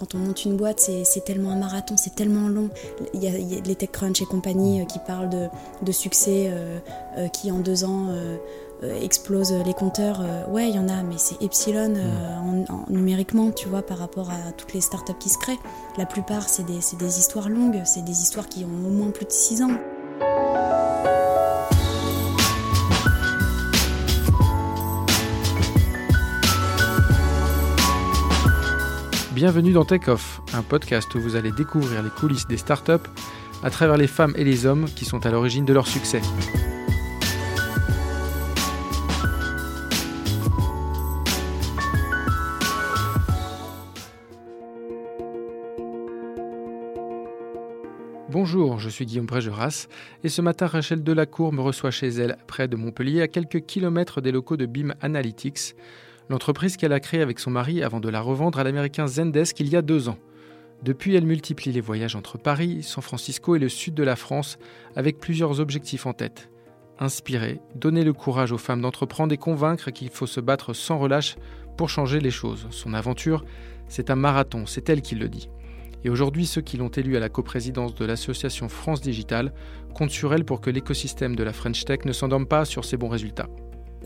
[0.00, 2.70] Quand on monte une boîte, c'est tellement un marathon, c'est tellement long.
[3.12, 5.48] Il y, a, il y a les TechCrunch et compagnie euh, qui parlent de,
[5.82, 6.78] de succès euh,
[7.18, 8.38] euh, qui en deux ans euh,
[9.02, 10.24] explosent les compteurs.
[10.48, 13.98] Ouais, il y en a, mais c'est epsilon euh, en, en- numériquement, tu vois, par
[13.98, 15.58] rapport à toutes les startups qui se créent.
[15.98, 19.10] La plupart, c'est des, c'est des histoires longues, c'est des histoires qui ont au moins
[19.10, 19.76] plus de six ans.
[29.40, 33.08] Bienvenue dans Tech Off, un podcast où vous allez découvrir les coulisses des startups
[33.62, 36.20] à travers les femmes et les hommes qui sont à l'origine de leur succès.
[48.28, 49.86] Bonjour, je suis Guillaume Brégeras
[50.22, 54.20] et ce matin Rachel Delacour me reçoit chez elle, près de Montpellier, à quelques kilomètres
[54.20, 55.76] des locaux de BIM Analytics,
[56.30, 59.68] l'entreprise qu'elle a créée avec son mari avant de la revendre à l'américain Zendesk il
[59.68, 60.16] y a deux ans.
[60.82, 64.56] Depuis, elle multiplie les voyages entre Paris, San Francisco et le sud de la France
[64.94, 66.48] avec plusieurs objectifs en tête.
[67.00, 71.36] Inspirer, donner le courage aux femmes d'entreprendre et convaincre qu'il faut se battre sans relâche
[71.76, 72.68] pour changer les choses.
[72.70, 73.44] Son aventure,
[73.88, 75.50] c'est un marathon, c'est elle qui le dit.
[76.04, 79.52] Et aujourd'hui, ceux qui l'ont élue à la coprésidence de l'association France Digital
[79.94, 82.96] comptent sur elle pour que l'écosystème de la French Tech ne s'endorme pas sur ses
[82.96, 83.48] bons résultats.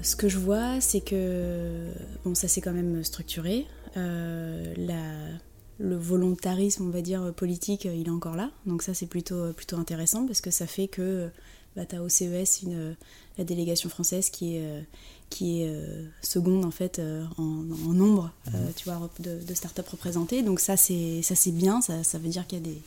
[0.02, 1.86] Ce que je vois, c'est que
[2.24, 3.66] bon, ça s'est quand même structuré.
[3.96, 5.38] Euh, la-
[5.78, 8.50] le volontarisme, on va dire, politique, il est encore là.
[8.66, 11.28] Donc ça, c'est plutôt, plutôt intéressant parce que ça fait que
[11.74, 12.96] bah, tu as au CES une,
[13.38, 14.84] la délégation française qui est,
[15.30, 19.54] qui est euh, seconde en fait euh, en, en nombre, euh, tu vois, de, de
[19.54, 20.42] startups représentées.
[20.44, 21.80] Donc ça, c'est ça c'est bien.
[21.80, 22.80] Ça, ça veut dire qu'il y a des,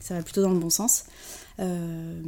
[0.00, 1.04] ça va plutôt dans le bon sens.
[1.60, 2.20] Euh,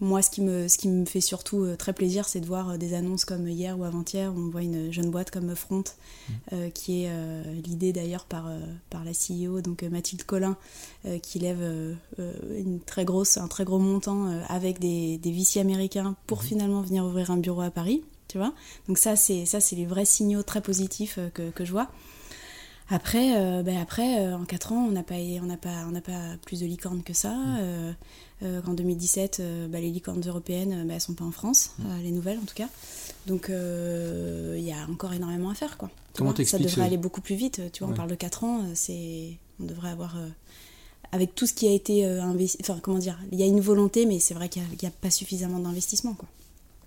[0.00, 2.70] moi, ce qui, me, ce qui me fait surtout euh, très plaisir, c'est de voir
[2.70, 5.84] euh, des annonces comme hier ou avant-hier, où on voit une jeune boîte comme Front,
[6.52, 8.58] euh, qui est euh, l'idée d'ailleurs par, euh,
[8.88, 10.56] par la CEO, donc Mathilde Collin,
[11.22, 11.62] qui lève
[12.18, 17.30] une très grosse, un très gros montant avec des, des américains pour finalement venir ouvrir
[17.30, 18.02] un bureau à Paris.
[18.28, 18.52] Tu vois
[18.86, 21.88] Donc ça, c'est les vrais signaux très positifs que, que je vois.
[22.92, 25.92] Après, euh, ben après euh, en 4 ans, on n'a pas, on n'a pas, on
[25.92, 27.36] n'a pas plus de licornes que ça.
[27.60, 27.92] Euh,
[28.42, 31.72] euh, en 2017, euh, bah, les licornes européennes, euh, bah, elles sont pas en France,
[31.84, 32.68] euh, les nouvelles en tout cas.
[33.26, 35.90] Donc il y a encore énormément à faire, quoi.
[36.14, 37.60] Comment Ça devrait aller beaucoup plus vite.
[37.72, 37.94] Tu vois, Ouais.
[37.94, 40.16] on parle de 4 ans, c'est, on devrait avoir,
[41.12, 44.06] avec tout ce qui a été investi, enfin comment dire, il y a une volonté,
[44.06, 46.28] mais c'est vrai qu'il n'y a, pas suffisamment d'investissement, quoi.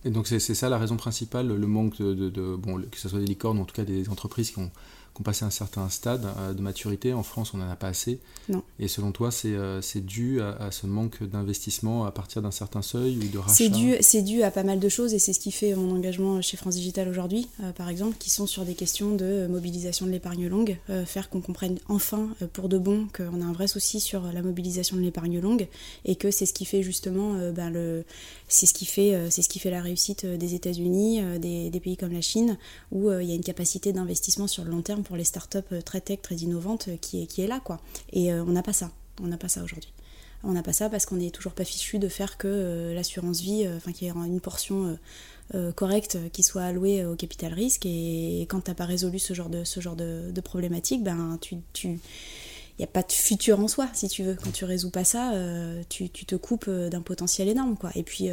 [0.06, 3.08] Et donc c'est ça la raison principale, le manque de, de- de- bon, que ce
[3.08, 4.72] soit des licornes ou en tout cas des entreprises qui ont,
[5.14, 7.14] qui ont passé un certain stade euh, de maturité.
[7.14, 8.20] En France, on n'en a pas assez.
[8.50, 8.64] Non.
[8.80, 12.82] Et selon toi, c'est euh, dû à, à ce manque d'investissement à partir d'un certain
[12.82, 15.40] seuil ou de rachat C'est dû, dû à pas mal de choses et c'est ce
[15.40, 18.74] qui fait mon engagement chez France Digital aujourd'hui, euh, par exemple, qui sont sur des
[18.74, 23.42] questions de mobilisation de l'épargne longue, euh, faire qu'on comprenne enfin pour de bon qu'on
[23.42, 25.68] a un vrai souci sur la mobilisation de l'épargne longue
[26.06, 28.04] et que c'est ce qui fait justement ben, le,
[28.48, 31.98] c'est ce qui fait, c'est ce qui fait la réussite des États-Unis, des, des pays
[31.98, 32.58] comme la Chine,
[32.92, 35.82] où il y a une capacité d'investissement sur le long terme pour les startups euh,
[35.82, 37.80] très tech, très innovantes, euh, qui est, qui est là, quoi.
[38.12, 38.92] Et euh, on n'a pas ça,
[39.22, 39.94] on n'a pas ça aujourd'hui.
[40.44, 43.66] On n'a pas ça parce qu'on n'est toujours pas fichu de faire que l'assurance vie,
[43.78, 45.00] enfin qu'il y ait une portion
[45.78, 47.86] correcte qui soit allouée au capital risque.
[47.86, 51.88] Et quand t'as pas résolu ce genre de, ce genre de, problématique, ben tu, tu,
[51.88, 52.00] il
[52.80, 54.36] n'y a pas de futur en soi, si tu veux.
[54.36, 55.32] Quand tu résous pas ça,
[55.88, 57.92] tu, tu te coupes d'un potentiel énorme, quoi.
[57.96, 58.28] Et puis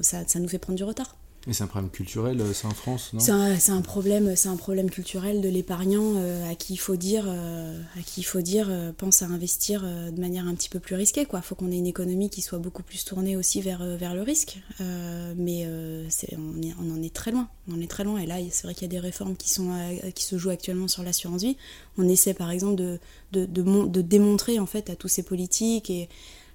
[0.00, 1.16] ça, ça nous fait prendre du retard.
[1.48, 4.50] Et c'est un problème culturel, euh, ça en France, non C'est un, c'est problème, c'est
[4.50, 8.24] un problème culturel de l'épargnant euh, à qui il faut dire, euh, à qui il
[8.24, 11.24] faut dire, euh, pense à investir euh, de manière un petit peu plus risquée.
[11.24, 14.14] Quoi, faut qu'on ait une économie qui soit beaucoup plus tournée aussi vers euh, vers
[14.14, 14.60] le risque.
[14.82, 18.18] Euh, mais euh, c'est, on, en est très loin, on en est très loin.
[18.18, 19.70] Et là, c'est vrai qu'il y a des réformes qui sont
[20.14, 21.56] qui se jouent actuellement sur l'assurance vie.
[21.96, 22.98] On essaie par exemple de
[23.32, 26.10] de, de de démontrer en fait à tous ces politiques et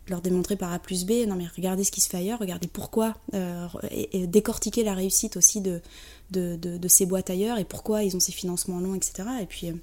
[0.07, 2.67] leur démontrer par A plus B, non mais regardez ce qui se fait ailleurs, regardez
[2.67, 5.81] pourquoi, euh, et, décortiquer la réussite aussi de,
[6.31, 9.23] de, de- ces boîtes ailleurs et pourquoi ils ont ces financements longs, etc.
[9.41, 9.73] Et puis euh,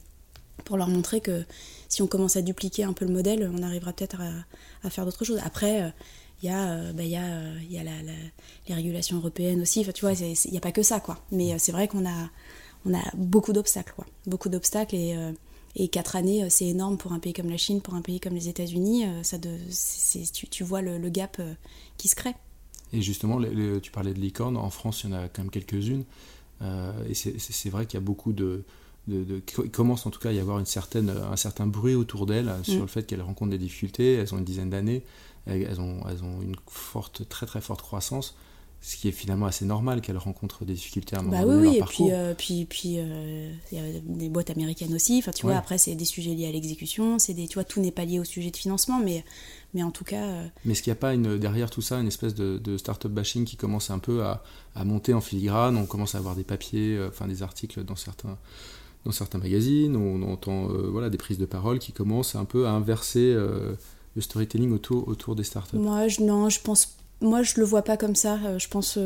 [0.65, 1.45] pour leur montrer que
[1.89, 4.21] si on commence à dupliquer un peu le modèle, on arrivera peut-être
[4.85, 5.41] à, faire d'autres choses.
[5.43, 5.89] Après, euh,
[6.43, 8.03] il y a, euh, bah, y a, euh, y a la-
[8.69, 11.19] les régulations européennes aussi, enfin, tu vois, il n'y a pas que ça, quoi.
[11.33, 12.31] Mais euh, c'est vrai qu'on a,
[12.85, 14.07] on a beaucoup d'obstacles, quoi.
[14.27, 15.17] Beaucoup d'obstacles et,
[15.77, 18.35] et quatre années, c'est énorme pour un pays comme la Chine, pour un pays comme
[18.35, 19.05] les États-Unis.
[19.23, 19.57] ça de,
[20.33, 21.41] tu, tu, vois le, gap
[21.97, 22.35] qui se crée.
[22.93, 23.41] Et justement,
[23.81, 24.57] tu parlais de licorne.
[24.57, 26.05] En France, il y en a quand même quelques-unes.
[26.61, 28.65] et c'est vrai qu'il y a beaucoup de,
[29.07, 32.27] de, il commence en tout cas à y avoir une certaine, un certain bruit autour
[32.27, 32.81] d'elles sur mm.
[32.81, 34.15] le fait qu'elles rencontrent des difficultés.
[34.15, 35.05] Elles ont une dizaine d'années,
[35.47, 38.35] elles, ont, elles ont une forte, très très forte croissance
[38.83, 41.69] ce qui est finalement assez normal qu'elles rencontrent des difficultés à un moment bah donné
[41.69, 45.19] oui, et puis, euh, puis, puis euh, il y a des boîtes américaines aussi.
[45.19, 47.19] Enfin, tu vois, après, c'est des sujets liés à l'exécution.
[47.19, 49.25] C'est des, tu vois, tout n'est pas lié au sujet de financement, mais,
[49.75, 50.23] mais en tout cas.
[50.23, 52.79] Euh, mais est-ce qu'il n'y a pas une, derrière tout ça une espèce de, de
[52.79, 54.43] start-up bashing qui commence un peu à,
[54.75, 55.77] à, monter en filigrane?
[55.77, 58.39] On commence à avoir des papiers, enfin des articles dans certains
[59.05, 62.67] dans certains magazines, on entend euh, voilà, des prises de parole qui commencent un peu
[62.67, 63.75] à inverser euh,
[64.15, 65.77] le storytelling autour, autour des startups.
[65.77, 68.39] Moi, je, non, je pense moi, je le vois pas comme ça.
[68.45, 68.99] Euh, je pense,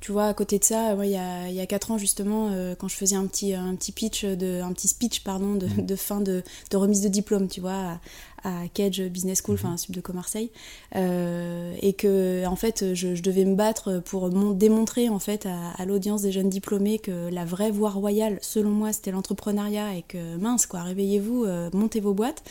[0.00, 2.88] tu vois, à côté de ça, il y, a, y a 4 ans, justement, quand
[2.88, 6.20] je faisais un petit, un petit pitch, de, un petit speech, pardon, de, de fin
[6.20, 7.98] de, de, remise de diplôme, tu vois,
[8.46, 9.92] à Cage Business School, enfin mmh.
[9.92, 10.50] de Marseille,
[10.94, 16.22] euh, et que en fait je, devais me battre pour démontrer en fait à, l'audience
[16.22, 20.66] des jeunes diplômés que la vraie voie royale, selon moi, c'était l'entrepreneuriat et que mince
[20.66, 22.44] quoi, réveillez-vous, euh, montez vos boîtes.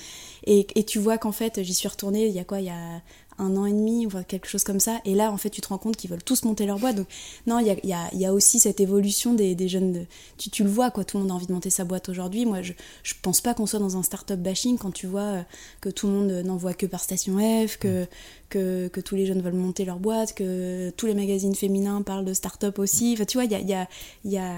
[0.46, 2.70] Et, et tu vois qu'en fait j'y suis retournée, il y a quoi, il y
[2.70, 3.02] a
[3.38, 5.00] un an et demi, ou quelque chose comme ça.
[5.06, 6.96] Et là, en fait, tu te rends compte qu'ils veulent tous monter leur boîte.
[6.96, 7.08] Donc,
[7.48, 9.92] non, il y a, y, a, y a, aussi cette évolution des, des jeunes.
[9.92, 10.06] De...
[10.38, 11.04] Tu, tu, le vois, quoi.
[11.04, 12.46] Tout le monde a envie de monter sa boîte aujourd'hui.
[12.46, 12.74] Moi, je,
[13.04, 15.42] je pense pas qu'on soit dans un start-up bashing quand tu vois euh,
[15.82, 18.06] que tout le monde n'envoie que par Station F, que,
[18.50, 22.26] que, que, tous les jeunes veulent monter leur boîte, que tous les magazines féminins parlent
[22.26, 23.14] de start-up aussi.
[23.14, 23.88] Enfin, tu vois, il y a, y, a,
[24.24, 24.54] y a.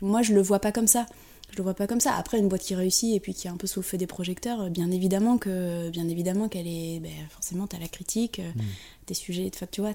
[0.00, 1.06] Moi, je le vois pas comme ça
[1.54, 2.16] je le vois pas comme ça.
[2.16, 4.08] Après, une boîte qui réussit et puis qui est un peu sous le feu des
[4.08, 8.60] projecteurs, bien évidemment que, bien évidemment qu'elle est, ben, forcément, t'as la critique, mm.
[9.06, 9.94] des sujets, de tu vois,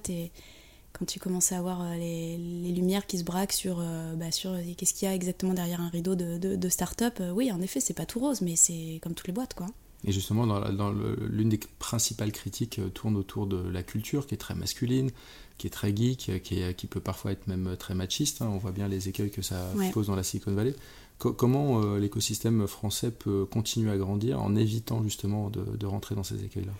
[0.93, 4.31] quand tu commences à avoir euh, les, les lumières qui se braquent sur, euh, bah,
[4.31, 7.61] sur euh, qu'est-ce qu'il y a exactement derrière un rideau de, de, start-up, oui, en
[7.61, 9.67] effet, c'est pas tout rose, mais c'est comme toutes les boîtes, quoi.
[10.05, 14.55] Et justement, dans, l'une des principales critiques tourne autour de la culture, qui est très
[14.55, 15.11] masculine,
[15.57, 18.41] qui est très geek, qui, qui peut parfois être même très machiste.
[18.41, 18.49] Hein.
[18.49, 20.73] On voit bien les écueils que ça pose dans la Silicon Valley
[21.19, 26.43] comment euh, l'écosystème français peut continuer à grandir en évitant justement de, rentrer dans ces
[26.43, 26.71] écueils-là?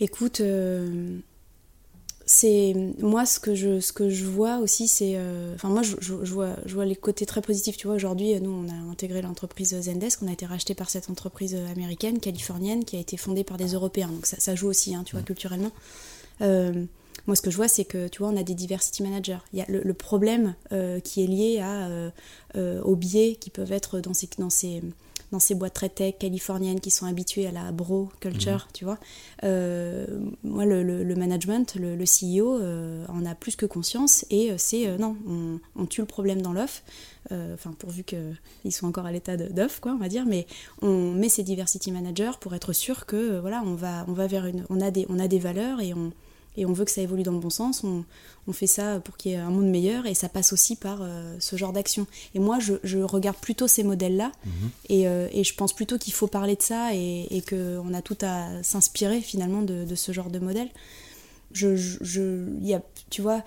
[0.00, 1.18] Écoute, euh,
[2.24, 6.12] c'est moi ce que je ce que je vois aussi, c'est, euh, enfin moi je,
[6.14, 7.76] vois je vois les côtés très positifs.
[7.76, 11.10] Tu vois, aujourd'hui nous on a intégré l'entreprise Zendesk, on a été racheté par cette
[11.10, 14.08] entreprise américaine, californienne, qui a été fondée par des Européens.
[14.08, 15.70] Donc ça, joue aussi, hein, tu vois, culturellement.
[17.26, 19.38] Moi, ce que je vois, c'est que, tu vois, on a des diversity managers.
[19.52, 22.10] Il y a le, problème euh, qui est lié à, euh,
[22.56, 24.82] euh, aux biais qui peuvent être dans ces, dans ces,
[25.30, 28.72] dans ces boîtes très tech californiennes qui sont habituées à la bro culture, mhm.
[28.72, 28.98] tu vois.
[29.42, 32.60] moi, le, le, management, le, CEO
[33.08, 36.82] en a plus que conscience et c'est, non, on, on, tue le problème dans l'œuf.
[37.30, 40.46] Enfin, pourvu qu'ils soient encore à l'état d'œuf, quoi, on va dire, mais
[40.82, 44.46] on met ces diversity managers pour être sûr que, voilà, on va, on va vers
[44.46, 44.66] une...
[44.68, 46.12] On a des, on a des valeurs et on
[46.56, 48.04] et on veut que ça évolue dans le bon sens, on,
[48.52, 51.36] fait ça pour qu'il y ait un monde meilleur et ça passe aussi par euh,
[51.38, 52.06] ce genre d'action.
[52.34, 54.52] Et moi, je, regarde plutôt ces modèles-là mhm.
[54.90, 58.18] euh, et, je pense plutôt qu'il faut parler de ça et, et qu'on a tout
[58.20, 60.68] à s'inspirer finalement de, ce genre de modèle.
[61.52, 63.42] Je, je, y a, tu vois,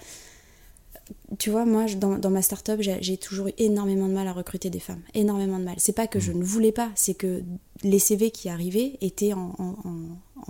[1.37, 4.69] tu vois, moi, dans, dans ma start-up, j'ai toujours eu énormément de mal à recruter
[4.69, 5.01] des femmes.
[5.13, 5.75] Énormément de mal.
[5.77, 6.39] C'est pas que je mhm.
[6.39, 7.43] ne voulais pas, c'est que
[7.83, 9.75] les CV qui arrivaient étaient en, en,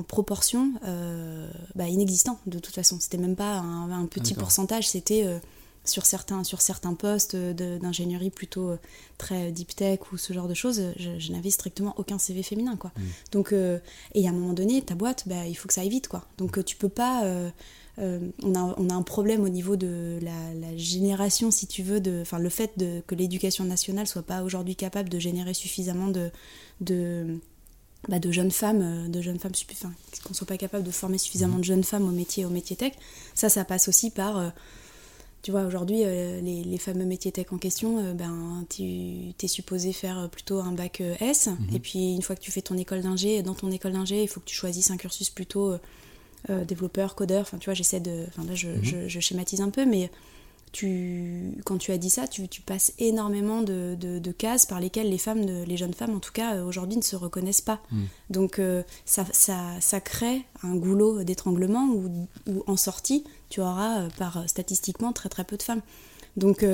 [0.03, 2.97] proportion euh, bah, inexistants, de toute façon.
[2.99, 5.39] C'était même pas un, petit pourcentage, c'était euh,
[5.83, 8.79] sur, certains, sur certains postes d'ingénierie plutôt euh,
[9.17, 12.91] très deep tech ou ce genre de choses, je, n'avais strictement aucun CV féminin, quoi.
[12.97, 13.05] Mhm.
[13.31, 16.07] Donc, et à un moment donné, ta boîte, bah, il faut que ça aille vite,
[16.07, 16.25] quoi.
[16.37, 17.23] Donc, tu peux pas
[17.99, 22.01] euh, on, a, on, a, un problème au niveau de la, génération, si tu veux,
[22.01, 26.09] de, enfin le fait de, que l'éducation nationale soit pas aujourd'hui capable de générer suffisamment
[26.09, 26.29] de,
[26.81, 27.39] de,
[28.07, 29.91] bah, de jeunes femmes, euh, de jeunes femmes, enfin,
[30.23, 32.93] qu'on soit pas capable de former suffisamment de jeunes femmes au métier, au métier tech.
[33.33, 34.49] Ça, ça passe aussi par euh,
[35.41, 40.57] tu vois, aujourd'hui, les, fameux métiers tech en question, ben, tu es supposé faire plutôt
[40.57, 41.49] un bac S.
[41.49, 41.75] Mhm.
[41.75, 44.27] Et puis, une fois que tu fais ton école d'ingé, dans ton école d'ingé, il
[44.27, 45.75] faut que tu choisisses un cursus plutôt
[46.51, 48.25] euh, développeur, codeur, enfin tu vois, j'essaie de.
[48.27, 48.83] Enfin là, mhm.
[48.83, 50.11] je, je, schématise un peu, mais
[50.75, 55.09] tu, quand tu as dit ça, tu, tu passes énormément de, de, cases par lesquelles
[55.09, 57.81] les femmes, les jeunes femmes en tout cas, euh, aujourd'hui ne se reconnaissent pas.
[57.91, 58.07] Mhm.
[58.29, 64.09] Donc euh, ça, ça, ça, crée un goulot d'étranglement où, où, en sortie, tu auras
[64.17, 65.81] par statistiquement très très peu de femmes.
[66.35, 66.65] Donc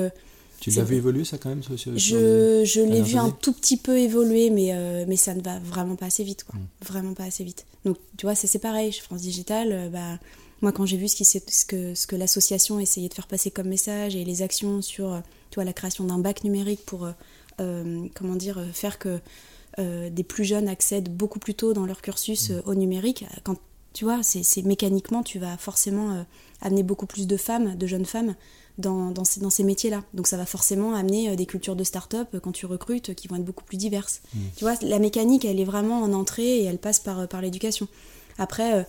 [0.62, 1.62] tu l'as vu évoluer ça quand même
[1.96, 5.58] Je, je l'ai vu un tout petit peu évoluer, mais, euh, mais ça ne va
[5.58, 6.44] vraiment pas assez vite.
[6.44, 6.56] Quoi.
[6.56, 6.86] Mm.
[6.86, 7.66] Vraiment pas assez vite.
[7.84, 8.92] Donc tu vois, c'est pareil.
[8.92, 10.20] Chez France Digital, euh, bah,
[10.62, 13.50] moi quand j'ai vu ce, qui, ce que, ce que l'association essayait de faire passer
[13.50, 17.08] comme message et les actions sur euh, tu vois, la création d'un bac numérique pour
[18.14, 19.20] comment dire, faire que
[19.78, 22.62] des plus jeunes accèdent beaucoup plus tôt dans leur cursus Mmh.
[22.64, 23.24] au numérique.
[23.44, 23.56] Quand
[23.92, 26.24] tu vois, c'est mécaniquement, tu vas forcément
[26.60, 28.34] amener beaucoup plus de femmes, de jeunes femmes,
[28.78, 30.02] dans, dans ces, dans ces métiers-là.
[30.14, 33.44] Donc ça va forcément amener des cultures de start-up quand tu recrutes qui vont être
[33.44, 34.22] beaucoup plus diverses.
[34.34, 34.38] Mmh.
[34.56, 37.86] Tu vois, la mécanique, elle est vraiment en entrée et elle passe par, par l'éducation.
[38.38, 38.86] Après,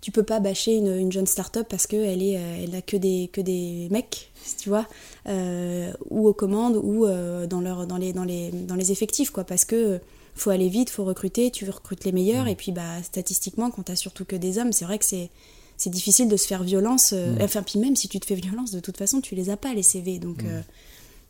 [0.00, 3.28] tu peux pas bâcher une, une jeune start-up parce qu'elle est, elle a que des,
[3.32, 4.86] que des mecs, tu vois,
[5.28, 9.30] euh, ou aux commandes ou euh, dans, leur, dans, les, dans, les, dans les effectifs,
[9.30, 10.00] quoi, parce que
[10.34, 12.48] faut aller vite, faut recruter, tu recrutes les meilleurs, mmh.
[12.48, 15.30] et puis bah, statistiquement, quand tu as surtout que des hommes, c'est vrai que c'est,
[15.76, 17.12] c'est difficile de se faire violence.
[17.12, 17.42] Euh, mmh.
[17.42, 19.74] Enfin, puis même si tu te fais violence, de toute façon, tu les as pas,
[19.74, 20.42] les CV, donc...
[20.42, 20.62] Mmh.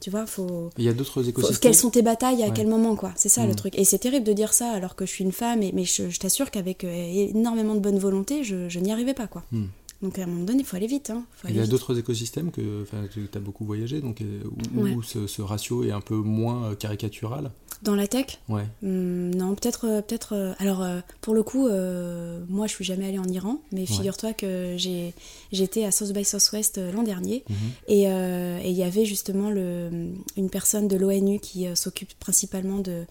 [0.00, 0.71] Tu vois, faut.
[0.76, 1.55] Il y a d'autres écosystèmes.
[1.55, 2.53] Faut, quelles sont tes batailles à ouais.
[2.55, 3.49] quel moment, quoi C'est ça mmh.
[3.49, 3.79] le truc.
[3.79, 6.11] Et c'est terrible de dire ça alors que je suis une femme, et, mais je,
[6.11, 9.43] je t'assure qu'avec euh, énormément de bonne volonté, je, je n'y arrivais pas, quoi.
[9.53, 9.65] Mmh.
[10.03, 11.11] Donc à un moment donné, il faut aller vite.
[11.11, 11.25] Hein.
[11.37, 14.43] Faut aller il y a d'autres écosystèmes que tu as beaucoup voyagé, donc, euh,
[14.75, 14.95] où, ouais.
[14.95, 17.50] où ce, ce, ratio est un peu moins caricatural?
[17.83, 18.38] Dans la tech?
[18.49, 18.67] Ouais.
[18.83, 20.03] Mmh, non, peut-être.
[20.03, 20.35] peut-être.
[20.35, 23.87] Euh, alors, euh, pour le coup, euh, moi, je suis jamais allée en Iran, mais
[23.87, 25.12] figure-toi que j'ai,
[25.53, 27.55] j'étais à South by Southwest l'an dernier, mmh.
[27.88, 33.05] et il y avait justement le, une personne de l'ONU qui s'occupe principalement de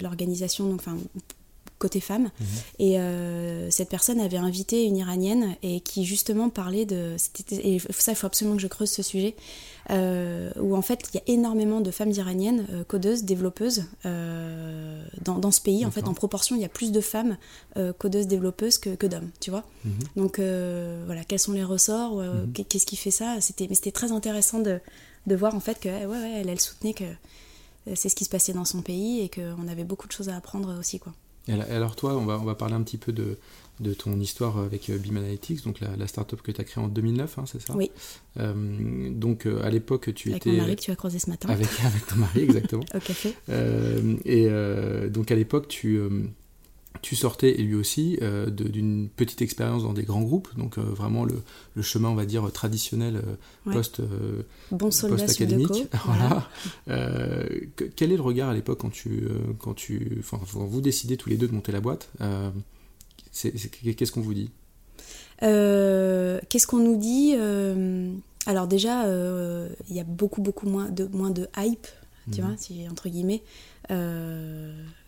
[0.00, 0.96] l'organisation, donc enfin
[1.78, 2.24] côté femme.
[2.24, 2.44] Mmh.
[2.78, 7.16] Et euh, cette personne avait invité une Iranienne et qui justement parlait de...
[7.50, 9.34] Et ça, il faut absolument que je creuse ce sujet.
[9.90, 15.38] Euh, où en fait, il y a énormément de femmes iraniennes, euh, codeuses, développeuses dans,
[15.38, 15.84] dans, ce pays.
[15.84, 17.36] En fait, en proportion, il y a plus de femmes
[17.98, 19.64] codeuses, développeuses que, que d'hommes, tu vois.
[19.84, 19.90] Mmh.
[20.16, 22.52] Donc voilà, quels sont les ressorts mmh.
[22.68, 23.40] Qu'est-ce qui fait ça?
[23.40, 24.80] C'était, Mais c'était très intéressant de,
[25.26, 27.04] de voir en fait que ouais, ouais, elle, elle soutenait que
[27.94, 30.36] c'est ce qui se passait dans son pays et qu'on avait beaucoup de choses à
[30.36, 31.12] apprendre aussi, quoi.
[31.48, 33.38] Et alors toi, on va, on va parler un petit peu de,
[33.80, 36.88] de ton histoire avec Beam Analytics, donc la, la start-up que tu as créée en
[36.88, 37.74] 2009, hein, c'est ça?
[37.76, 37.90] Oui.
[38.38, 40.50] Euh, donc euh, à l'époque, tu avec étais...
[40.50, 41.48] Avec mon mari que tu as croisé ce matin.
[41.48, 42.84] Avec, avec ton mari, exactement.
[42.94, 43.34] Au café.
[43.48, 44.48] Euh, et
[45.10, 46.00] donc à l'époque, tu,
[47.02, 51.42] tu sortais, et lui aussi, d'une petite expérience dans des grands groupes, donc vraiment le,
[51.74, 53.22] le, chemin, on va dire, traditionnel
[53.66, 53.74] ouais.
[53.74, 54.00] post,
[54.70, 55.86] bon post académique.
[56.04, 56.48] Voilà.
[56.86, 57.44] voilà.
[57.96, 61.36] quel est le regard à l'époque quand tu, quand tu, quand vous décidez tous les
[61.36, 62.08] deux de monter la boîte
[63.34, 64.50] Qu'est-ce qu'on vous dit?
[65.42, 67.34] Euh, Qu'est-ce qu'on nous dit?
[67.36, 68.12] Euh,
[68.46, 71.86] Alors déjà, il euh, y a beaucoup beaucoup moins de moins de hype,
[72.32, 72.44] tu mmh.
[72.44, 73.42] vois, si, entre guillemets,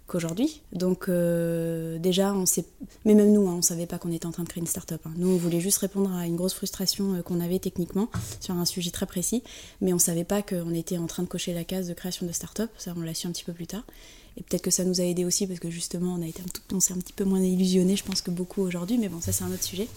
[0.07, 0.63] qu'aujourd'hui.
[0.73, 2.65] Donc déjà, on sait,
[3.05, 5.01] mais même nous, hein, on savait pas qu'on était en train de créer une start-up.
[5.05, 5.13] Hein.
[5.17, 8.09] Nous, on voulait juste répondre à une grosse frustration qu'on avait techniquement
[8.41, 9.43] sur un sujet très précis,
[9.81, 12.33] mais on savait pas qu'on était en train de cocher la case de création de
[12.33, 12.71] start-up.
[12.79, 13.85] Ça, on l'a su un petit peu plus tard.
[14.37, 16.77] Et peut-être que ça nous a aidé aussi parce que justement on a été un
[16.77, 19.33] on s'est un petit peu moins illusionné, je pense que beaucoup aujourd'hui, mais bon ça
[19.33, 19.89] c'est un autre sujet.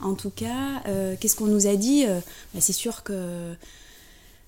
[0.00, 2.04] En tout cas, euh, qu'est-ce qu'on nous a dit?
[2.06, 2.20] Euh,
[2.54, 3.54] bah, C'est sûr que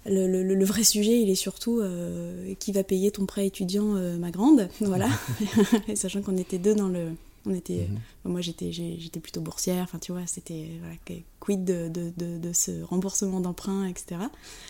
[0.07, 3.97] le, le, le, vrai sujet, il est surtout euh, qui va payer ton prêt étudiant,
[3.97, 5.09] euh, ma grande, voilà.
[5.89, 7.09] Et sachant qu'on était deux dans le,
[7.47, 7.89] on était,
[8.25, 8.29] mmh.
[8.31, 10.95] moi j'étais, j'étais plutôt boursière, enfin tu vois, c'était voilà,
[11.41, 14.21] quid de, de, de, de ce remboursement d'emprunt, etc.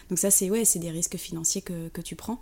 [0.08, 2.40] Donc ça c'est ouais, c'est des risques financiers que, que tu prends.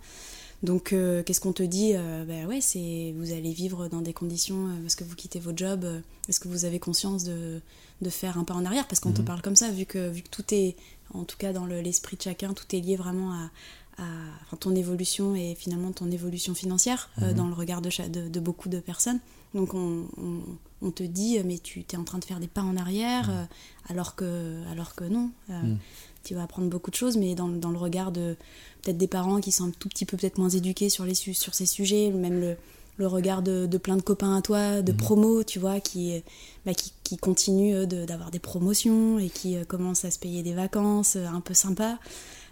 [0.61, 1.93] Donc, euh, qu'est-ce qu'on te dit
[2.27, 5.85] Ben ouais, c'est vous allez vivre dans des conditions parce que vous quittez votre job.
[5.85, 7.61] euh, Est-ce que vous avez conscience de,
[8.01, 8.85] de faire un pas en arrière?
[8.89, 9.25] Parce qu'on te Mhm.
[9.25, 10.75] parle comme ça, vu que, vu que tout est,
[11.13, 13.49] en tout cas dans le- l'esprit de chacun, tout est lié vraiment à,
[13.97, 14.05] à
[14.45, 17.33] enfin, ton évolution et finalement ton évolution financière euh, Mhm.
[17.35, 19.19] dans le regard de, cha- de, de beaucoup de personnes.
[19.55, 20.41] Donc, on, on,
[20.83, 23.43] on te dit, mais tu es en train de faire des pas en arrière, euh,
[23.89, 25.31] alors, que, alors que non.
[25.49, 25.77] Euh, Mhm.
[26.25, 28.35] Tu vas apprendre beaucoup de choses, mais dans, dans le regard de
[28.81, 31.33] peut-être des parents qui sont un tout petit peu peut-être moins éduqués sur, les, su-
[31.33, 32.57] sur ces sujets, même le,
[32.99, 34.97] le regard de, de plein de copains à toi, de Mhm.
[34.97, 36.21] promos, tu vois, qui,
[36.65, 40.43] bah, qui, qui continuent de- d'avoir des promotions et qui euh, commencent à se payer
[40.43, 41.97] des vacances euh, un peu sympas,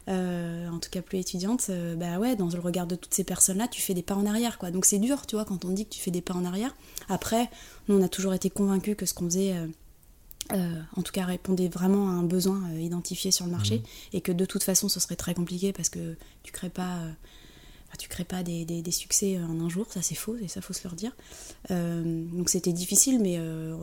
[0.10, 3.26] euh, en tout cas plus étudiantes, euh, bah ouais, dans le regard de toutes ces
[3.26, 4.72] personnes-là, tu fais des pas en arrière, quoi.
[4.72, 6.74] Donc c'est dur, tu vois, quand on dit que tu fais des pas en arrière.
[7.10, 7.50] Après,
[7.88, 9.54] nous, on a toujours été convaincus que ce qu'on faisait...
[9.54, 9.68] euh,
[10.54, 13.84] euh, en tout cas répondait vraiment à un besoin euh, identifié sur le marché Mhm.
[14.14, 17.12] et que de toute façon ce serait très compliqué parce que tu crées pas euh,
[17.88, 20.36] enfin, tu crées pas des, des- des succès euh, en un jour ça c'est faux
[20.42, 21.16] et ça faut se leur dire
[21.72, 22.04] Euh,
[22.34, 23.76] donc c'était difficile mais euh,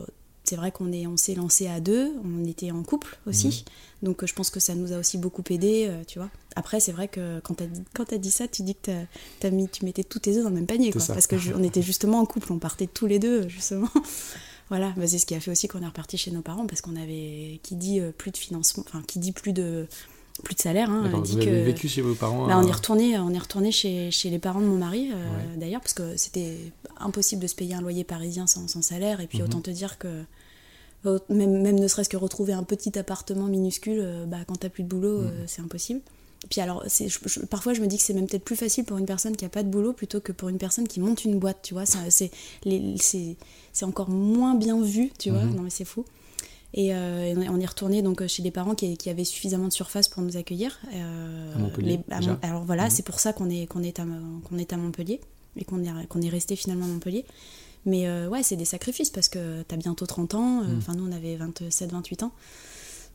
[0.43, 3.65] c'est vrai qu'on est on s'est lancé à deux on était en couple aussi.
[4.03, 6.29] Donc euh, je pense que ça nous a aussi beaucoup aidé tu vois.
[6.55, 8.91] Après c'est vrai que quand t'as dit, quand t'as dit ça tu dis que
[9.39, 11.53] t'as mis, tu mettais tous tes œufs dans le même panier quoi, parce que je-
[11.53, 13.89] on était justement en couple on partait tous les deux justement.
[14.69, 16.81] Voilà, bah, c'est ce qui a fait aussi qu'on est reparti chez nos parents parce
[16.81, 19.85] qu'on avait qui dit euh, plus de financement, enfin qui dit plus de
[20.43, 22.63] plus de salaire, hein, D'accord, dit vous que avez vécu chez vos parents Bah, on
[22.65, 25.57] euh, est retourné, on est retourné chez, chez les parents de mon mari euh, Ouais.
[25.57, 26.57] d'ailleurs parce que c'était
[26.99, 29.45] impossible de se payer un loyer parisien sans, sans salaire et puis Mhm.
[29.45, 30.23] autant te dire que
[31.29, 34.83] même, même ne serait-ce que retrouver un petit appartement minuscule, euh, bah, quand t'as plus
[34.83, 35.31] de boulot, Mhm.
[35.47, 36.01] c'est impossible.
[36.49, 36.83] puis alors,
[37.49, 39.49] parfois je me dis que c'est même peut-être plus facile pour une personne qui a
[39.49, 41.85] pas de boulot plutôt que pour une personne qui monte une boîte, tu vois.
[41.87, 42.29] C'est
[43.83, 45.43] encore moins bien vu, tu vois.
[45.43, 45.55] Mhm.
[45.55, 46.05] Non mais c'est fou.
[46.77, 50.09] Et euh, on est retourné donc chez des parents qui, qui, avaient suffisamment de surface
[50.09, 50.77] pour nous accueillir.
[50.93, 52.01] Euh, à Montpellier,
[52.41, 52.89] alors voilà, mhm.
[52.89, 54.05] c'est pour ça qu'on est, qu'on est, à,
[54.43, 55.21] qu'on est à Montpellier
[55.55, 57.25] et qu'on est, qu'on est resté finalement à Montpellier.
[57.85, 60.63] Mais euh, ouais, c'est des sacrifices parce que tu as bientôt 30 ans.
[60.63, 60.77] Mhm.
[60.77, 62.31] Enfin, nous, on avait 27, 28 ans.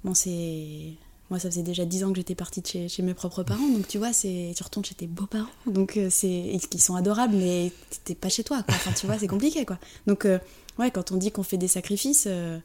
[0.04, 0.94] Bon, c'est
[1.30, 3.68] moi, ça faisait déjà 10 ans que j'étais partie de chez, chez, mes propres parents,
[3.68, 7.36] donc tu vois, c'est tu retournes chez tes beaux-parents, donc euh, c'est qui sont adorables,
[7.36, 7.70] mais
[8.04, 8.74] t'es pas chez toi, quoi.
[8.74, 9.78] Enfin, tu vois, c'est compliqué, quoi.
[10.08, 10.40] Donc, euh,
[10.80, 12.58] ouais, quand on dit qu'on fait des sacrifices, euh,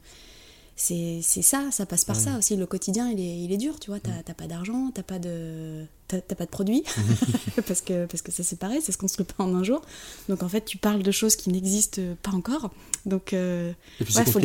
[0.76, 2.56] c'est ça, ça passe par ça aussi.
[2.56, 4.00] Le quotidien, il est, il est dur, tu vois.
[4.00, 6.84] T'as pas d'argent, t'as pas de t'as pas de produit
[7.68, 9.82] parce que parce que ça c'est pareil, ça se construit pas en un jour.
[10.30, 12.72] Donc en fait, tu parles de choses qui n'existent pas encore.
[13.06, 14.40] Donc euh, ouais, faut, faut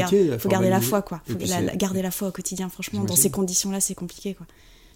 [0.49, 1.21] garder la foi quoi.
[1.27, 1.37] Faut
[1.77, 2.69] garder la foi au quotidien.
[2.69, 4.47] Franchement, dans ces conditions-là, c'est compliqué quoi.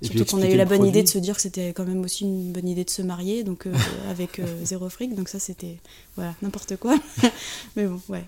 [0.03, 2.25] Surtout qu'on a eu la bonne idée de se dire que c'était quand même aussi
[2.25, 3.73] une bonne idée de se marier, donc euh,
[4.11, 5.15] avec euh, zéro fric.
[5.15, 5.79] Donc ça, c'était
[6.17, 6.99] voilà n'importe quoi.
[7.77, 8.25] Mais bon, ouais.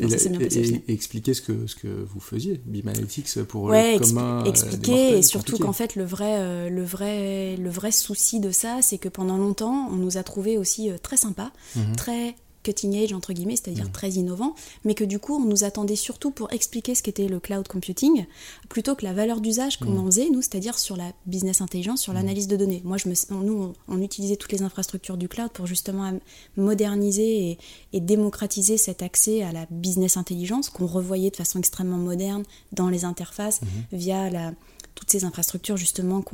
[0.00, 4.42] Et, expliquer ce que, ce que vous faisiez, Bimalytics, pour ouais, le commun.
[4.42, 8.50] Euh, expliquer, et surtout qu'en fait, le vrai, euh, le, vrai, le vrai souci de
[8.50, 11.96] ça, c'est que pendant longtemps, on nous a trouvé aussi euh, très sympas, mhm.
[11.96, 13.92] très cutting age, entre guillemets, c'est-à-dire mm.
[13.92, 17.40] très innovant, mais que du coup, on nous attendait surtout pour expliquer ce qu'était le
[17.40, 18.26] cloud computing,
[18.68, 19.98] plutôt que la valeur d'usage qu'on mm.
[19.98, 22.16] en faisait, nous, c'est-à-dire sur la business intelligence, sur mm.
[22.16, 22.82] l'analyse de données.
[22.84, 26.12] Moi, je me, nous, on, utilisait toutes les infrastructures du cloud pour justement
[26.56, 27.58] moderniser
[27.92, 32.88] et, démocratiser cet accès à la business intelligence qu'on revoyait de façon extrêmement moderne dans
[32.88, 33.96] les interfaces mm-hmm.
[33.96, 34.52] via la
[34.98, 36.24] toutes ces infrastructures justement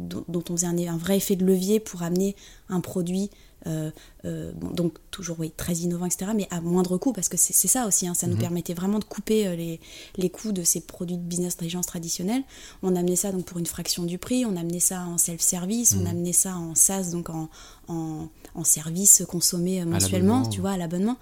[0.00, 2.34] dont, on faisait un, un, vrai effet de levier pour amener
[2.68, 3.30] un produit
[3.68, 3.90] euh,
[4.24, 7.86] euh, donc toujours oui, très innovant, etc., mais à moindre coût, parce que c'est ça
[7.86, 8.40] aussi, hein, ça nous mhm.
[8.40, 9.80] permettait vraiment de couper euh, les,
[10.16, 12.42] les coûts de ces produits de business intelligence traditionnels.
[12.82, 16.00] On amenait ça donc pour une fraction du prix, on amenait ça en self-service, on
[16.00, 16.06] mhm.
[16.06, 17.48] amenait ça en SaaS, donc en,
[17.88, 21.16] en, en service consommé mensuellement, tu vois, à l'abonnement.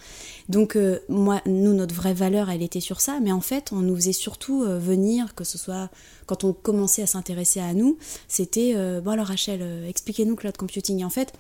[0.49, 3.97] Donc moi, nous, notre vraie valeur, elle était sur ça, mais en fait, on nous
[3.97, 5.91] faisait surtout venir, que ce soit
[6.27, 11.01] quand on commençait à s'intéresser à nous, c'était, bon alors Rachel, expliquez-nous cloud computing.
[11.01, 11.33] Et en fait,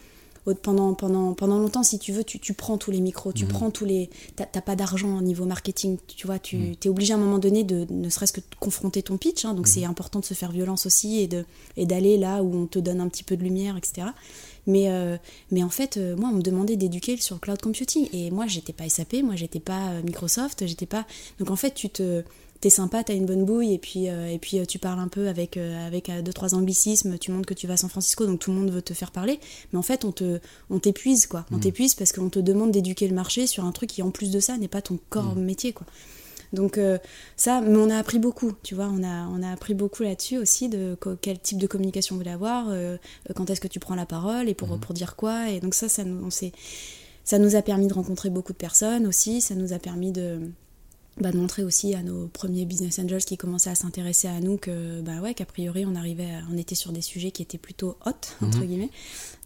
[0.54, 3.50] pendant, pendant, pendant longtemps, si tu veux, tu, tu prends tous les micros, tu mhm.
[3.50, 4.10] prends tous les.
[4.36, 6.74] T'as pas d'argent au niveau marketing, tu vois, tu mhm.
[6.84, 9.54] es obligé à un moment donné de ne serait-ce que de confronter ton pitch, hein,
[9.54, 9.72] donc mhm.
[9.72, 11.28] c'est important de se faire violence aussi
[11.76, 14.08] et d'aller et là où on te donne un petit peu de lumière, etc.
[14.66, 15.16] Mais, euh,
[15.50, 18.08] mais en fait, euh, moi, on me demandait d'éduquer sur le cloud computing.
[18.12, 21.06] Et moi, j'étais pas SAP, moi, j'étais pas euh, Microsoft, j'étais pas.
[21.38, 22.22] Donc en fait, tu te
[22.60, 25.08] t'es sympa, t'as une bonne bouille, et puis, euh, et puis euh, tu parles un
[25.08, 28.26] peu avec, euh, avec deux, trois anglicismes, tu montres que tu vas à San Francisco,
[28.26, 29.40] donc tout le monde veut te faire parler.
[29.72, 30.40] Mais en fait, on te
[30.70, 31.46] on t'épuise, quoi.
[31.50, 31.60] On mm.
[31.60, 34.40] t'épuise parce qu'on te demande d'éduquer le marché sur un truc qui, en plus de
[34.40, 35.40] ça, n'est pas ton corps mm.
[35.40, 35.86] métier, quoi.
[36.52, 36.78] Donc
[37.36, 40.38] ça, mais on a appris beaucoup, tu vois, on a, on a appris beaucoup là-dessus
[40.38, 42.72] aussi de quel type de communication vous voulez avoir,
[43.34, 44.80] quand est-ce que tu prends la parole et pour, mm.
[44.80, 45.50] pour dire quoi.
[45.50, 49.08] Et donc ça, ça nous, on ça nous a permis de rencontrer beaucoup de personnes
[49.08, 50.40] aussi, ça nous a permis de,
[51.18, 54.58] bah, de montrer aussi à nos premiers business angels qui commençaient à s'intéresser à nous
[54.58, 57.96] que bah ouais qu'a priori on arrivait on était sur des sujets qui étaient plutôt
[58.04, 58.10] hot
[58.42, 58.66] entre mhm.
[58.66, 58.90] guillemets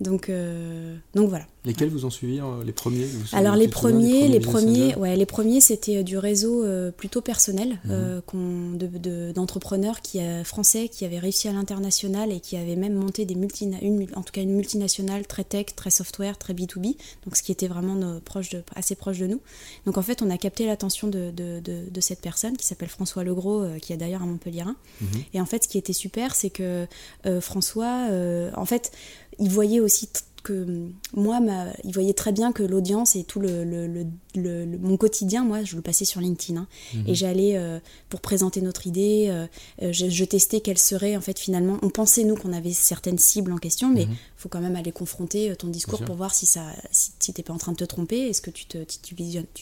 [0.00, 4.40] donc euh, donc voilà lesquels vous ont suivi euh, les premiers alors les premiers les
[4.40, 6.64] premiers, ouais les premiers c'était euh, du réseau
[6.96, 9.32] plutôt personnel mhm.
[9.32, 13.70] d'entrepreneurs qui français qui avaient réussi à l'international et qui avaient même monté des multi
[13.82, 17.52] une, en tout cas une multinationale très tech très software très B2B donc ce qui
[17.52, 19.40] était vraiment nos, proche de, assez proche de nous
[19.86, 23.62] donc en fait on a capté l'attention de de, cette personne qui s'appelle François Legros,
[23.62, 24.64] euh, qui est d'ailleurs un Montpellier.
[25.00, 25.08] Mhm.
[25.34, 26.86] Et en fait, ce qui était super, c'est que
[27.26, 28.92] euh, François, euh, en fait,
[29.38, 30.08] il voyait aussi
[30.42, 31.40] que moi,
[31.84, 36.04] il voyait très bien que l'audience et tout le, mon quotidien, moi, je le passais
[36.04, 36.60] sur LinkedIn.
[36.60, 36.66] Hein.
[36.94, 37.04] Mhm.
[37.06, 39.46] Et j'allais, pour présenter notre idée,
[39.80, 43.58] je, testais quelle serait, en fait, finalement, on pensait, nous, qu'on avait certaines cibles en
[43.58, 44.16] question, mais il mhm.
[44.36, 47.44] faut quand même aller confronter ton discours pour voir si, ça, si, si tu n'es
[47.44, 48.66] pas en train de te tromper, est-ce que tu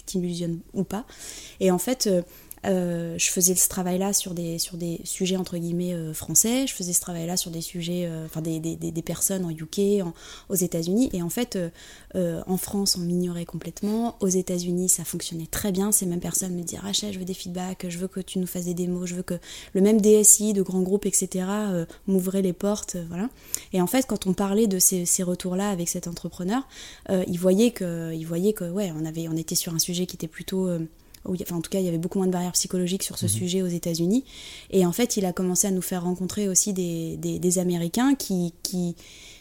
[0.07, 1.05] t'illusionnes ou pas.
[1.61, 2.23] Et en fait, euh,
[2.65, 6.93] je faisais ce travail-là sur des, sur des sujets entre guillemets euh, français, je faisais
[6.93, 10.05] ce travail-là sur des sujets, euh, enfin des, des, des, personnes en UK,
[10.49, 11.59] aux États-Unis, et en fait,
[12.15, 16.63] en France, on m'ignorait complètement, aux États-Unis, ça fonctionnait très bien, ces mêmes personnes me
[16.63, 19.15] disaient Rachel, je veux des feedbacks, je veux que tu nous fasses des démos, je
[19.15, 19.39] veux que
[19.73, 21.47] le même DSI de grands groupes, etc.,
[22.07, 23.31] m'ouvrait les portes, voilà.
[23.73, 26.67] Et en fait, quand on parlait de ces, ces retours-là avec cet entrepreneur,
[27.09, 30.17] il voyait que, il voyait que, ouais, on, avait, on était sur un sujet qui
[30.17, 30.69] était plutôt
[31.29, 33.33] enfin, en tout cas, il y avait beaucoup moins de barrières psychologiques sur ce mhm.
[33.33, 34.25] sujet aux États-Unis.
[34.71, 38.55] Et en fait, il a commencé à nous faire rencontrer aussi des, des, Américains qui,
[38.63, 38.95] qui,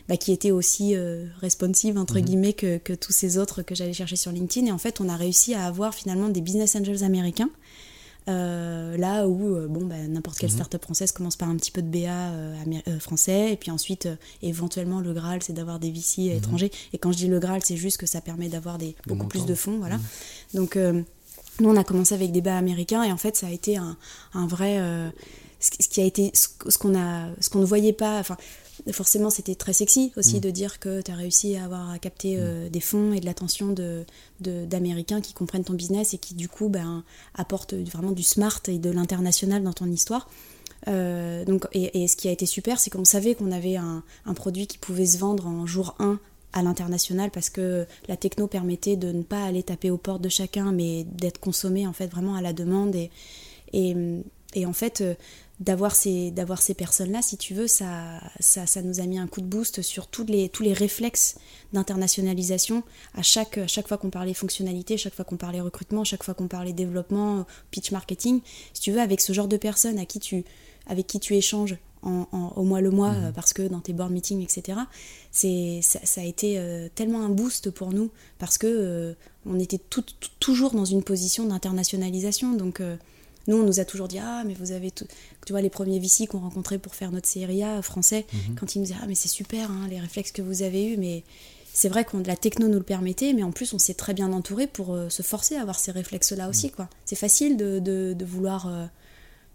[0.08, 2.26] bah, qui étaient aussi euh, responsives, entre mhm.
[2.26, 4.68] guillemets, que, que, tous ces autres que j'allais chercher sur LinkedIn.
[4.68, 7.50] Et en fait, on a réussi à avoir finalement des business angels américains
[8.28, 10.56] là où bon, bah, n'importe quelle Mhm.
[10.56, 12.32] start-up française commence par un petit peu de BA
[12.88, 16.72] euh, français, et puis ensuite, euh, éventuellement, le Graal, c'est d'avoir des VC étrangers.
[16.94, 19.46] Et quand je dis le Graal, c'est juste que ça permet d'avoir des, beaucoup plus
[19.46, 19.78] de fonds.
[19.78, 20.00] Voilà.
[20.54, 21.04] Donc, euh,
[21.60, 23.98] nous, on a commencé avec des BA américains, et en fait, ça a été un,
[24.34, 24.78] un vrai.
[24.80, 25.10] euh,
[25.60, 26.32] ce ce qui a été.
[26.34, 28.20] Ce qu'on ne voyait pas.
[28.20, 28.38] Enfin,
[28.92, 32.36] forcément, c'était très sexy aussi de dire que tu as réussi à avoir à capter
[32.38, 34.06] euh, des fonds et de l'attention de,
[34.40, 38.62] de- d'Américains qui comprennent ton business et qui, du coup, ben, apportent vraiment du smart
[38.68, 40.30] et de l'international dans ton histoire.
[40.88, 44.04] Euh, donc, et, et ce qui a été super, c'est qu'on savait qu'on avait un,
[44.28, 46.20] un produit qui pouvait se vendre en jour 1
[46.54, 50.30] à l'international parce que la techno permettait de ne pas aller taper aux portes de
[50.30, 52.96] chacun, mais d'être consommé en fait vraiment à la demande.
[52.96, 53.12] Et,
[53.74, 53.96] et,
[54.54, 55.14] et en fait, euh,
[55.60, 59.42] d'avoir ces, d'avoir ces personnes-là, si tu veux, ça, ça, nous a mis un coup
[59.42, 61.38] de boost sur tous les, tous les réflexes
[61.74, 62.84] d'internationalisation.
[63.16, 66.36] À chaque, à chaque fois qu'on parlait fonctionnalité, chaque fois qu'on parlait recrutement, chaque fois
[66.36, 68.42] qu'on parlait développement, pitch marketing,
[68.74, 70.44] si tu veux, avec ce genre de personnes à qui tu,
[70.86, 71.78] avec qui tu échanges
[72.08, 74.80] en, en- au mois le mois, euh, parce que dans tes board meetings, etc.,
[75.32, 79.14] c'est, ça, ça a été euh, tellement un boost pour nous, parce que euh,
[79.46, 82.54] on était tout- tout- toujours dans une position d'internationalisation.
[82.54, 82.96] Donc, euh,
[83.48, 85.06] nous, on nous a toujours dit Ah, mais vous avez tout.
[85.46, 88.26] Tu vois, les premiers VC qu'on rencontrait pour faire notre série A français,
[88.60, 90.98] quand ils nous disaient Ah, mais c'est super, hein, les réflexes que vous avez eus,
[90.98, 91.24] mais.
[91.80, 94.34] C'est vrai que la techno nous le permettait, mais en plus on s'est très bien
[94.34, 96.72] entouré pour euh, se forcer à avoir ces réflexes-là aussi.
[96.72, 96.90] quoi.
[97.06, 98.86] C'est facile de, de- de vouloir euh,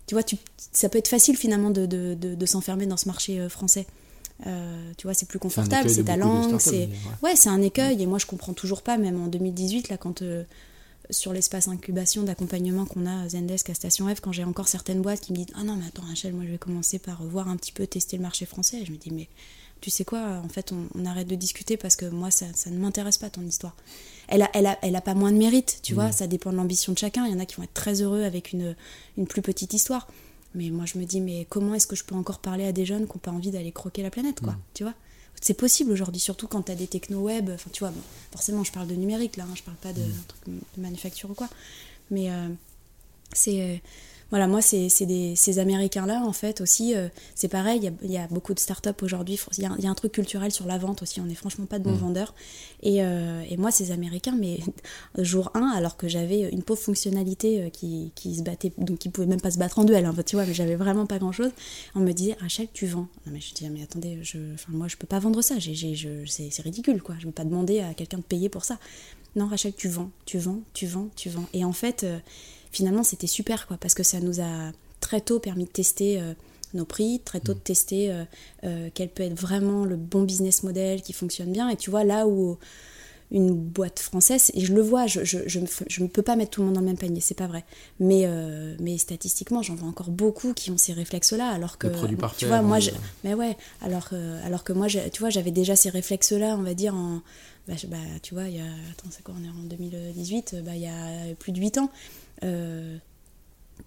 [0.06, 0.36] tu vois, tu,
[0.72, 3.86] ça peut être facile finalement de, de, de- de s'enfermer dans ce marché euh, français.
[4.46, 6.88] Euh, tu vois, c'est plus confortable, c'est ta langue, c'est
[7.22, 8.02] ouais, c'est un écueil.
[8.02, 10.42] Et moi, je comprends toujours pas, même en 2018, là, quand euh,
[11.10, 15.00] sur l'espace incubation d'accompagnement qu'on a à Zendesk à Station F, quand j'ai encore certaines
[15.02, 17.48] boîtes qui me disent ah non mais attends Rachel, moi je vais commencer par voir
[17.48, 18.80] un petit peu tester le marché français.
[18.80, 19.28] Et je me dis mais
[19.80, 22.70] tu sais quoi, en fait on, on arrête de discuter parce que moi ça, ça
[22.70, 23.76] ne m'intéresse pas ton histoire.
[24.34, 26.56] Elle a, elle, a, elle a pas moins de mérite, tu vois, ça dépend de
[26.56, 27.26] l'ambition de chacun.
[27.26, 28.74] Il y en a qui vont être très heureux avec une,
[29.18, 30.08] une plus petite histoire.
[30.54, 32.84] Mais moi je me dis mais comment est-ce que je peux encore parler à des
[32.86, 34.94] jeunes qui n'ont pas envie d'aller croquer la planète quoi, tu vois?
[35.40, 37.50] C'est possible aujourd'hui, surtout quand tu as des techno-web.
[37.50, 40.02] Enfin, tu vois, bon, forcément, je parle de numérique là, hein, je parle pas de,
[40.46, 41.48] de manufacture ou quoi.
[42.10, 42.48] Mais euh,
[43.32, 43.60] c'est.
[43.60, 43.76] euh,
[44.32, 47.88] voilà, moi, c'est c'est des- ces Américains-là, en fait, aussi, euh, c'est pareil, il y
[47.88, 49.38] a, il y a beaucoup de startups aujourd'hui.
[49.58, 51.34] Il y, a- il y a un truc culturel sur la vente aussi, on n'est
[51.36, 52.34] franchement pas de bons vendeurs.
[52.82, 54.58] Et, euh, et moi, ces Américains, mais
[55.18, 59.10] jour 1, alors que j'avais une pauvre fonctionnalité euh, qui, qui se battait, donc qui
[59.10, 61.50] pouvait même pas se battre en duel, hein, tu vois, mais j'avais vraiment pas grand-chose,
[61.94, 63.06] on me disait, Rachel, tu vends.
[63.26, 65.94] Non, mais je disais, mais attendez, je, moi, je peux pas vendre ça, j'ai, j'ai-
[65.94, 67.16] je- c'est, c'est ridicule, quoi.
[67.20, 68.78] Je peux pas demander à quelqu'un de payer pour ça.
[69.36, 71.46] Non, Rachel, tu vends, tu vends, tu vends, tu vends.
[71.52, 72.18] Et en fait, euh,
[72.72, 76.32] finalement, c'était super, quoi, parce que ça nous a très tôt permis de tester euh,
[76.74, 78.24] nos prix, très tôt de tester euh,
[78.64, 81.68] euh, quel peut être vraiment le bon business model qui fonctionne bien.
[81.68, 82.58] Et tu vois, là où
[83.30, 85.58] une boîte française, et je le vois, je, je, je,
[85.88, 87.64] je ne peux pas mettre tout le monde dans le même panier, c'est pas vrai.
[87.98, 91.86] Mais, euh, mais statistiquement, j'en vois encore beaucoup qui ont ces réflexes-là, alors que.
[91.86, 92.90] Le produit tu parfait vois, moi, je-
[93.24, 96.74] mais ouais, alors que, alors que moi, tu vois, j'avais déjà ces réflexes-là, on va
[96.74, 97.22] dire, en.
[97.68, 98.64] Bah, je- bah, tu vois, il y a.
[98.64, 101.90] Attends, c'est quoi, on est en 2018, bah, il y a plus de 8 ans.
[102.42, 102.96] Euh,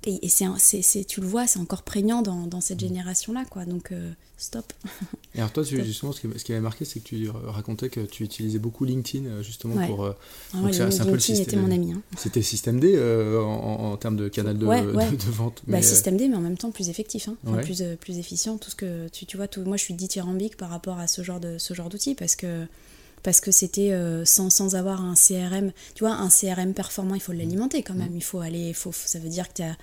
[0.06, 3.66] et et tu le vois, c'est encore prégnant dans, dans cette génération-là, quoi.
[3.66, 4.72] Donc, euh, stop.
[5.36, 7.90] Et alors toi, tu- justement, ce qui, ce qui avait marqué, c'est que tu racontais
[7.90, 9.88] que tu utilisais beaucoup LinkedIn, euh, justement, Ouais.
[9.88, 10.04] pour...
[10.04, 10.14] euh,
[10.54, 11.62] Ah donc ouais, c'est c'est un peu le LinkedIn était système...
[11.62, 11.94] mon ami.
[11.94, 12.02] Hein.
[12.18, 15.10] C'était Système D euh, en, termes de canal de, Ouais, ouais.
[15.12, 15.56] de, de vente.
[15.66, 17.38] Bah, mais, euh, système D, mais en même temps plus effectif, hein.
[17.46, 17.64] Enfin, Ouais.
[17.64, 18.58] plus, plus efficient.
[18.58, 21.24] Tout ce que tu, tu vois, tout, moi je suis dithyrambique par rapport à ce
[21.24, 22.66] genre de ce genre d'outil parce que
[23.26, 25.74] parce que c'était euh, sans, sans avoir un CRM.
[25.96, 28.16] Tu vois, un CRM performant, il faut l'alimenter quand même.
[28.16, 29.76] Il faut aller, faut, ça veut dire que tu as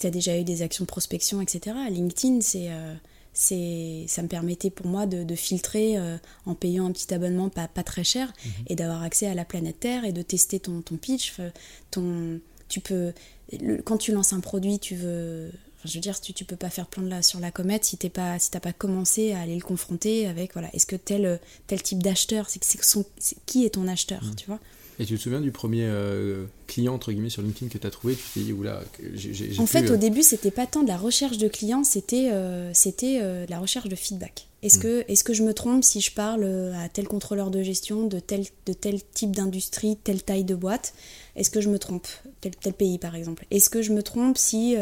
[0.00, 1.74] que as déjà eu des actions de prospection, etc.
[1.90, 2.94] LinkedIn, c'est euh,
[3.34, 7.66] ça me permettait pour moi de, de filtrer euh, en payant un petit abonnement pas,
[7.68, 8.32] pas très cher
[8.66, 11.32] et d'avoir accès à la planète Terre et de tester ton, ton pitch.
[11.32, 11.50] Enfin,
[11.90, 13.12] Ton, tu peux,
[13.60, 15.50] le- quand tu lances un produit, tu veux.
[15.86, 17.84] Enfin, je veux dire, tu, tu peux pas faire plan de la, sur la comète
[17.84, 20.96] si t'es pas, si t'as pas commencé à aller le confronter avec, voilà, est-ce que
[20.96, 24.58] tel, tel type d'acheteur, c'est, c'est son- c'est- qui est ton acheteur, tu vois?
[24.98, 27.90] Et tu te souviens du premier euh, client, entre guillemets, sur LinkedIn que tu as
[27.90, 28.14] trouvé?
[28.14, 28.80] Tu t'es dit, oula,
[29.14, 31.84] j'ai En pu, fait, euh, au début, c'était pas tant de la recherche de clients,
[31.84, 34.46] c'était euh, c'était de la recherche de feedback.
[34.62, 36.44] Est-ce que, est que je me trompe si je parle
[36.82, 40.94] à tel contrôleur de gestion de tel, de tel type d'industrie, telle taille de boîte?
[41.36, 42.08] Est-ce que je me trompe?
[42.40, 43.44] Tel, tel pays, par exemple.
[43.50, 44.76] Est-ce que je me trompe si...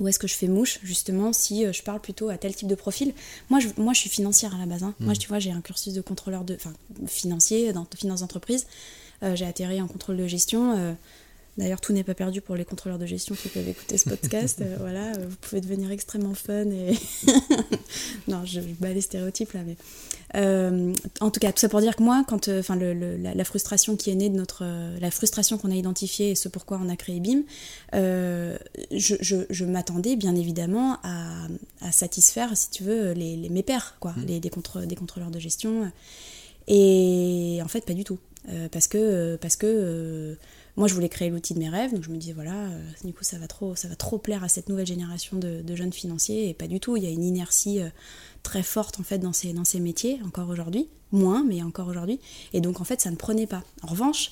[0.00, 2.68] ou est-ce que je fais mouche, justement, si euh, je parle plutôt à tel type
[2.68, 3.12] de profil
[3.50, 4.82] moi je, moi, je suis financière à la base.
[4.82, 4.94] hein.
[5.00, 6.54] Moi, tu vois, j'ai un cursus de contrôleur de...
[6.54, 6.72] Enfin,
[7.06, 8.66] financier, dans finance d'entreprise.
[9.22, 10.76] Euh, j'ai atterri en contrôle de gestion.
[10.78, 10.94] euh,
[11.58, 14.60] D'ailleurs, tout n'est pas perdu pour les contrôleurs de gestion qui peuvent écouter ce podcast.
[14.62, 16.94] Euh, voilà, vous pouvez devenir extrêmement fun et
[18.28, 19.76] non, je, bats les stéréotypes là, mais
[21.20, 24.14] en tout cas, tout ça pour dire que moi, quand, enfin, la, frustration qui est
[24.14, 24.64] née de notre,
[25.00, 27.42] la frustration qu'on a identifiée et ce pourquoi on a créé BIM,
[27.92, 31.48] je, m'attendais bien évidemment à,
[31.90, 34.24] satisfaire, si tu veux, les, mes pairs, quoi, mmh.
[34.26, 34.50] les, des,
[34.86, 35.90] des contrôleurs de gestion.
[36.68, 38.18] Et en fait, pas du tout.
[38.48, 40.34] Euh, parce que, euh, parce que euh,
[40.76, 42.68] moi, je voulais créer l'outil de mes rêves, donc je me disais, voilà,
[43.04, 45.92] du coup, ça va, trop, ça va trop plaire à cette nouvelle génération de, jeunes
[45.92, 46.96] financiers, et pas du tout.
[46.96, 47.80] Il y a une inertie
[48.42, 50.88] très forte, en fait, dans ces, métiers, encore aujourd'hui.
[51.12, 52.20] Moins, mais encore aujourd'hui.
[52.54, 53.62] Et donc, en fait, ça ne prenait pas.
[53.82, 54.30] En revanche,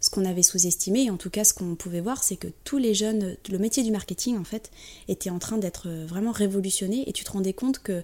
[0.00, 2.78] ce qu'on avait sous-estimé, et en tout cas ce qu'on pouvait voir, c'est que tous
[2.78, 4.70] les jeunes, le métier du marketing en fait,
[5.08, 8.02] était en train d'être vraiment révolutionné et tu te rendais compte que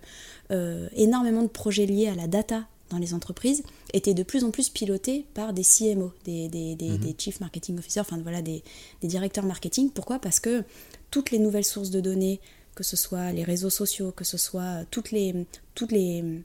[0.94, 3.62] énormément de projets liés à la data dans les entreprises
[3.97, 7.15] étaient de plus en plus pilotés par des CMO, des, des, des, mhm.
[7.19, 8.63] Chief Marketing Officers, enfin voilà, des,
[9.03, 9.91] directeurs marketing.
[9.91, 10.19] Pourquoi?
[10.19, 10.65] Parce que
[11.11, 12.41] toutes les nouvelles sources de données,
[12.75, 16.43] que ce soit les réseaux sociaux, que ce soit toutes les, toutes les,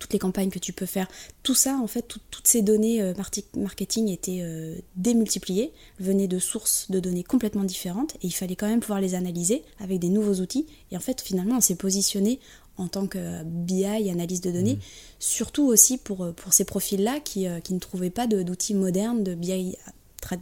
[0.00, 1.06] toutes les campagnes que tu peux faire,
[1.42, 3.14] tout ça, en fait, toutes ces données euh,
[3.54, 8.66] marketing étaient euh, démultipliées, venaient de sources de données complètement différentes, et il fallait quand
[8.66, 10.66] même pouvoir les analyser avec des nouveaux outils.
[10.90, 12.40] Et en fait, finalement, on s'est positionné
[12.76, 14.80] en tant que BI, analyse de données, mmh.
[15.18, 19.22] surtout aussi pour, euh, pour ces profils-là qui, euh, qui, ne trouvaient pas d'outils modernes
[19.22, 19.76] de BI,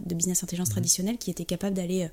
[0.05, 0.73] de business intelligence mmh.
[0.73, 2.09] traditionnelle, qui étaient capables d'aller euh,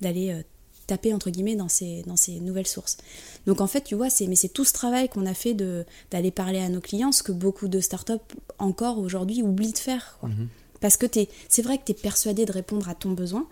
[0.00, 0.42] d'aller
[0.86, 2.98] taper entre guillemets dans ces, dans ces nouvelles sources.
[3.46, 5.86] Donc en fait, tu vois, c'est mais c'est tout ce travail qu'on a fait de
[6.10, 8.12] d'aller parler à nos clients, ce que beaucoup de startups
[8.58, 10.18] encore aujourd'hui oublient de faire.
[10.22, 10.46] Mmh.
[10.80, 11.06] Parce que
[11.48, 13.46] c'est vrai que tu es persuadé de répondre à ton besoin,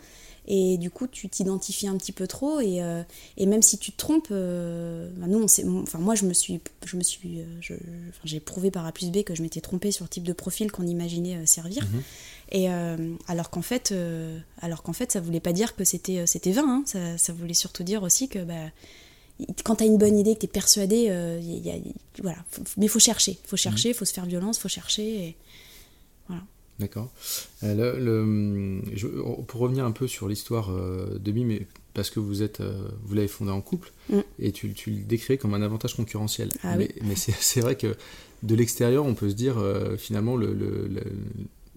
[0.46, 3.02] et du coup tu t'identifies un petit peu trop et, euh,
[3.36, 6.60] et, même si tu te trompes euh, bah, nous on enfin moi je me suis
[6.84, 7.76] je me suis euh,
[8.24, 10.72] j'ai prouvé par A plus B que je m'étais trompée sur le type de profil
[10.72, 12.02] qu'on imaginait servir mhm.
[12.50, 12.68] et
[13.28, 13.94] alors qu'en fait
[14.60, 16.82] alors qu'en fait ça voulait pas dire que c'était c'était vain hein.
[16.86, 18.54] ça, ça, voulait surtout dire aussi que bah,
[19.64, 21.04] quand tu as une bonne idée, que tu es persuadé,
[21.40, 21.74] y a,
[22.22, 22.38] voilà,
[22.76, 23.96] mais il faut chercher, il faut chercher, il mhm.
[23.96, 25.24] faut se faire violence, il faut chercher.
[25.24, 25.36] Et,
[26.78, 27.10] D'accord.
[27.62, 28.80] Euh,
[29.46, 31.58] pour revenir un peu sur l'histoire euh, de BIM,
[31.94, 34.20] parce que vous êtes, euh, vous l'avez fondé en couple, mm.
[34.38, 36.50] et tu, le décris comme un avantage concurrentiel.
[36.64, 37.94] Ah mais, c'est vrai que
[38.42, 39.62] de l'extérieur, on peut se dire
[39.98, 40.88] finalement le,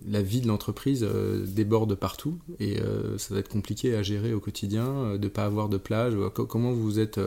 [0.08, 1.06] la vie de l'entreprise
[1.46, 2.78] déborde partout, et
[3.18, 6.16] ça va être compliqué à gérer au quotidien, de ne pas avoir de plage.
[6.34, 7.20] Comment vous vous êtes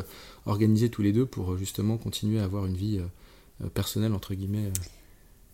[0.46, 3.00] organisés tous les deux pour justement continuer à avoir une vie
[3.74, 4.72] personnelle entre guillemets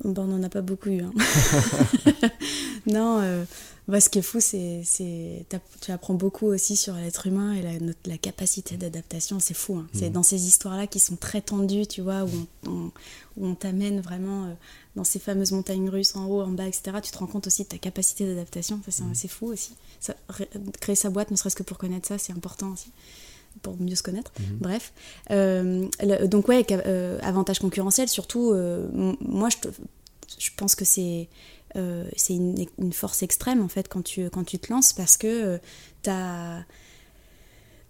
[0.04, 1.02] on n'en a pas beaucoup eu.
[1.02, 1.12] Hein.
[2.86, 3.44] non, euh,
[3.88, 4.82] ce qui est fou, c'est
[5.80, 7.72] tu apprends beaucoup aussi sur l'être humain et la,
[8.06, 9.40] la capacité d'adaptation.
[9.40, 9.76] C'est fou.
[9.76, 9.86] Hein.
[9.92, 10.12] C'est mm.
[10.12, 12.30] dans ces histoires-là qui sont très tendues, tu vois, où
[12.66, 12.90] on,
[13.36, 14.52] où on t'amène vraiment euh,
[14.96, 16.98] dans ces fameuses montagnes russes en haut, en bas, etc.
[17.02, 18.80] Tu te rends compte aussi de ta capacité d'adaptation.
[18.88, 19.28] C'est mm.
[19.28, 19.74] fou aussi.
[20.00, 20.14] Ça,
[20.80, 22.90] créer sa boîte, ne serait-ce que pour connaître ça, c'est important aussi
[23.62, 24.32] pour mieux se connaître.
[24.38, 24.58] Mhm.
[24.60, 24.92] Bref.
[25.30, 25.88] Euh,
[26.26, 28.86] donc ouais, euh, avantage concurrentiel, surtout, euh,
[29.20, 29.68] moi je,
[30.38, 31.28] je, pense que c'est
[32.16, 35.58] c'est une, une, force extrême en fait quand tu, quand tu te lances parce que
[36.04, 36.64] tu as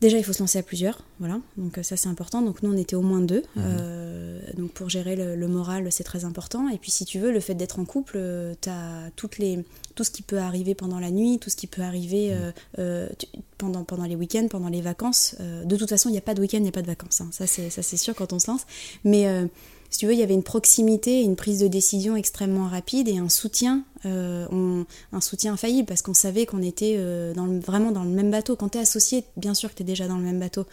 [0.04, 1.40] Déjà, il faut se lancer à plusieurs, voilà.
[1.56, 2.42] Donc ça, c'est important.
[2.42, 3.42] Donc nous, on était au moins deux.
[3.56, 3.64] Mhm.
[3.64, 6.68] Euh, donc pour gérer le, moral, c'est très important.
[6.68, 9.64] Et puis si tu veux, le fait d'être en couple, euh, tu as toutes les,
[9.94, 12.52] tout ce qui peut arriver pendant la nuit, tout ce qui peut arriver mhm.
[12.80, 13.08] euh,
[13.56, 15.36] pendant, pendant les week-ends, pendant les vacances.
[15.40, 17.22] de toute façon, il n'y a pas de week-end, il n'y a pas de vacances.
[17.22, 17.30] Hein.
[17.32, 18.66] Ça, c'est sûr quand on se lance.
[19.04, 19.26] Mais
[19.94, 23.18] si tu veux, il y avait une proximité, une prise de décision extrêmement rapide et
[23.18, 28.02] un soutien, euh, un soutien infaillible parce qu'on savait qu'on était euh, dans vraiment dans
[28.02, 28.56] le même bateau.
[28.56, 30.66] Quand tu es associé, bien sûr que tu es déjà dans le même bateau,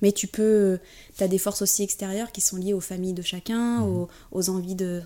[0.00, 0.78] mais tu peux,
[1.18, 4.06] tu as des forces aussi extérieures qui sont liées aux familles de chacun, mmh.
[4.32, 5.02] aux envies de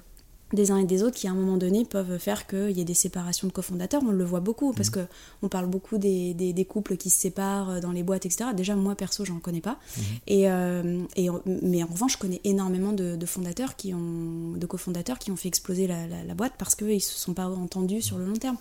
[0.53, 2.85] des uns et des autres qui à un moment donné peuvent faire qu'il y ait
[2.85, 4.03] des séparations de cofondateurs.
[4.07, 4.93] On le voit beaucoup parce mmh.
[4.93, 5.01] que
[5.43, 8.51] on parle beaucoup des, des, couples qui se séparent euh, dans les boîtes, etc.
[8.57, 9.79] Déjà moi perso j'en connais pas.
[9.97, 10.01] Mmh.
[10.29, 15.19] Et, euh, et, mais en revanche je connais énormément de, fondateurs qui ont de cofondateurs
[15.19, 18.27] qui ont fait exploser la, la, boîte parce qu'ils se sont pas entendus sur le
[18.27, 18.57] long terme.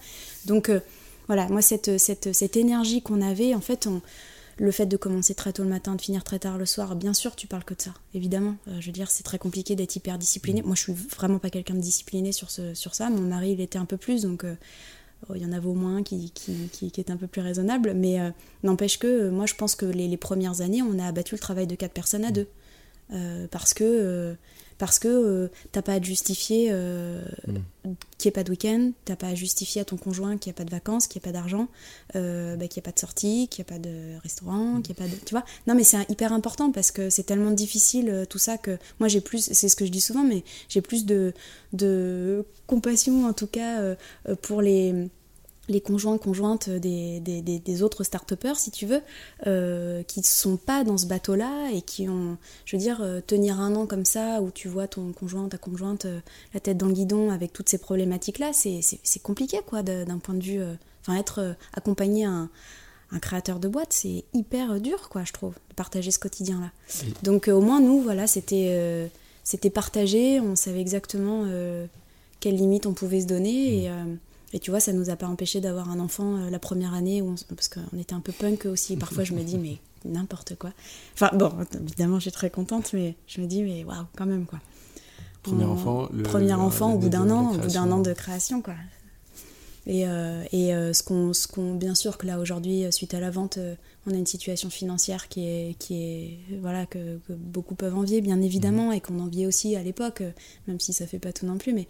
[0.46, 0.80] Donc euh,
[1.28, 4.02] voilà, moi cette, cette, cette énergie qu'on avait, en fait on
[4.58, 7.14] le fait de commencer très tôt le matin, de finir très tard le soir, bien
[7.14, 8.56] sûr, tu parles que de ça, évidemment.
[8.68, 10.62] Euh, je veux dire, c'est très compliqué d'être hyper discipliné.
[10.62, 10.66] Mm.
[10.66, 13.10] Moi, je suis vraiment pas quelqu'un de discipliné sur, ce, sur ça.
[13.10, 14.56] Mon mari, il était un peu plus, donc euh,
[15.36, 17.94] il y en avait au moins qui, qui, qui, est un peu plus raisonnable.
[17.96, 18.30] Mais euh,
[18.64, 21.68] n'empêche que moi, je pense que les, les, premières années, on a abattu le travail
[21.68, 22.46] de quatre personnes à mm.
[23.12, 23.48] Deux.
[23.50, 24.36] parce que
[24.78, 27.94] parce que euh, t'as pas à te justifier euh, mm.
[28.18, 30.56] qu'il n'y ait pas de week-end, t'as pas à justifier à ton conjoint qu'il n'y
[30.56, 31.68] a pas de vacances, qu'il n'y a pas d'argent,
[32.16, 34.96] euh, bah, qu'il n'y a pas de sortie, qu'il n'y a pas de restaurant, qu'il
[34.96, 35.20] n'y a pas de...
[35.26, 38.78] Tu vois Non mais c'est hyper important parce que c'est tellement difficile tout ça que
[39.00, 41.34] moi j'ai plus, c'est ce que je dis souvent, mais j'ai plus de,
[41.74, 43.96] de compassion en tout cas
[44.42, 45.10] pour les
[45.68, 49.02] les conjoints conjointes des, des, des, autres start si tu veux,
[49.48, 53.22] euh, qui ne sont pas dans ce bateau-là et qui ont, je veux dire, euh,
[53.26, 56.20] tenir un an comme ça, où tu vois ton conjoint, ta conjointe, euh,
[56.54, 60.44] la tête dans le guidon avec toutes ces problématiques-là, c'est compliqué, quoi, d'un point de
[60.44, 60.62] vue...
[61.02, 62.50] Enfin, être accompagné un,
[63.12, 66.72] un créateur de boîte, c'est hyper dur, quoi, je trouve, de partager ce quotidien-là.
[67.22, 69.12] Donc, au moins, nous, voilà, c'était
[69.44, 71.46] c'était partagé, on savait exactement
[72.40, 74.18] quelles limites on pouvait se donner, et mmh.
[74.54, 77.22] Et tu vois, ça nous a pas empêché d'avoir un enfant euh, la première année,
[77.22, 78.96] où parce qu'on était un peu punk aussi.
[78.98, 80.72] Parfois, je me dis, mais n'importe quoi.
[81.14, 84.60] Enfin, bon, évidemment, suis très contente, mais je me dis, mais waouh, quand même, quoi.
[85.44, 88.62] Premier enfant, le, premier enfant au bout d'un an, au bout d'un an de création,
[88.62, 88.74] quoi.
[89.88, 93.60] Et, euh, et euh, ce qu'on, bien sûr que là aujourd'hui, suite à la vente,
[94.08, 98.42] on a une situation financière qui est, qui est voilà, que, beaucoup peuvent envier, bien
[98.42, 98.94] évidemment, mmh.
[98.94, 100.24] et qu'on enviait aussi à l'époque,
[100.68, 101.88] même si ça fait pas tout non plus, mais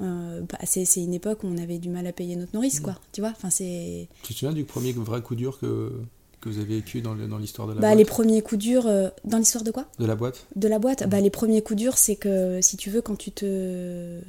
[0.00, 2.84] euh, bah, c'est, une époque où on avait du mal à payer notre nourrice, mmh.
[2.84, 4.08] quoi, tu vois enfin, c'est...
[4.22, 5.92] Tu te souviens du premier vrai coup dur que,
[6.40, 7.98] que vous avez vécu dans, dans l'histoire de la bah, boîte?
[7.98, 9.86] Les premiers coups durs, euh, dans l'histoire de quoi?
[9.98, 10.46] De la boîte?
[10.56, 13.30] De la boîte, bah, les premiers coups durs, c'est que, si tu veux, quand tu
[13.30, 14.20] te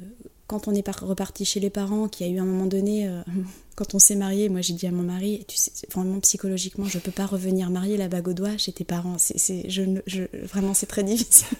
[0.50, 3.22] quand on est reparti chez les parents, qu'il y a eu un moment donné, euh,
[3.76, 6.98] quand on s'est marié, moi j'ai dit à mon mari, tu sais, vraiment psychologiquement, je
[6.98, 9.14] peux pas revenir marier la bague au doigt chez tes parents.
[9.18, 11.56] C'est, je, vraiment, c'est très difficile.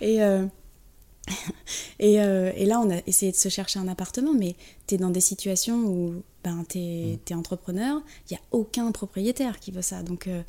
[0.00, 0.46] et, euh,
[1.98, 4.54] et, euh, et, là, on a essayé de se chercher un appartement, mais
[4.86, 7.38] tu es dans des situations où ben, tu es, mm.
[7.38, 10.02] entrepreneur, il n'y a aucun propriétaire qui veut ça.
[10.02, 10.42] Donc, euh,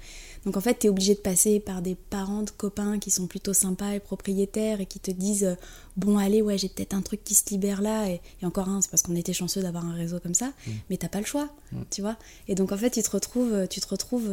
[0.46, 3.28] donc en fait, tu es obligé de passer par des parents de copains qui sont
[3.28, 5.56] plutôt sympas et propriétaires et qui te disent euh,
[5.96, 8.10] Bon, allez, ouais, j'ai peut-être un truc qui se libère là.
[8.10, 10.72] Et, encore un, c'est parce qu'on était chanceux d'avoir un réseau comme ça, mm.
[10.90, 11.82] mais t'as pas le choix, mm.
[11.90, 12.18] tu vois.
[12.48, 14.30] Et donc en fait, tu te retrouves, tu te retrouves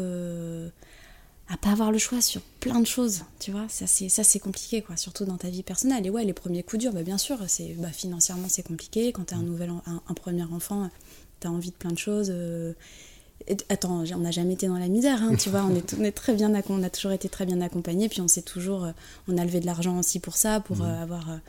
[1.48, 4.38] à pas avoir le choix sur plein de choses, tu vois, ça c'est ça c'est
[4.38, 6.06] compliqué quoi, surtout dans ta vie personnelle.
[6.06, 9.12] Et ouais, les premiers coups durs, bah, bien sûr, c'est bah, financièrement c'est compliqué.
[9.12, 10.88] Quand t'as un nouvel un, premier enfant,
[11.40, 12.28] t'as envie de plein de choses.
[12.30, 12.72] Euh,
[13.68, 16.12] attends, on n'a jamais été dans la misère, hein, tu vois, on est, on est
[16.12, 18.92] très bien, on a toujours été très bien accompagnés, puis on s'est toujours, euh,
[19.28, 20.82] on a levé de l'argent aussi pour ça, pour mmh.
[20.82, 21.40] euh, avoir,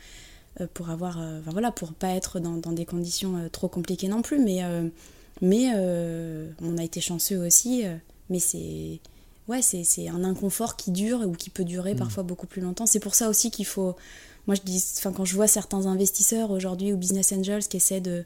[0.73, 4.39] pour avoir, enfin, voilà, pour pas être dans, dans des conditions trop compliquées non plus,
[4.39, 4.62] mais
[5.41, 5.69] mais
[6.62, 7.84] on a été chanceux aussi,
[8.29, 8.99] mais c'est
[9.47, 11.97] ouais, c'est un inconfort qui dure ou qui peut durer mm.
[11.97, 12.86] parfois beaucoup plus longtemps.
[12.86, 13.95] C'est pour ça aussi qu'il faut.
[14.47, 18.01] Moi, je dis, enfin, quand je vois certains investisseurs aujourd'hui ou business angels qui essaient
[18.01, 18.25] de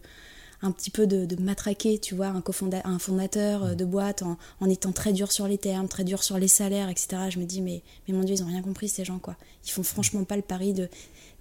[0.62, 2.43] un petit peu de, matraquer, tu vois, un,
[2.84, 3.75] un fondateur euh, mm.
[3.75, 6.89] de boîte en, en, étant très dur sur les termes, très dur sur les salaires,
[6.89, 7.29] etc.
[7.29, 9.38] Je me dis, mais, mais mon Dieu, ils ont rien compris, ces gens, quoi.
[9.65, 10.89] Ils font franchement pas le pari de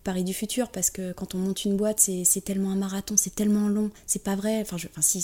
[0.08, 3.34] pari du futur parce que quand on monte une boîte, c'est tellement un marathon, c'est
[3.34, 4.62] tellement long, c'est pas vrai.
[4.62, 5.18] Enfin, enfin si,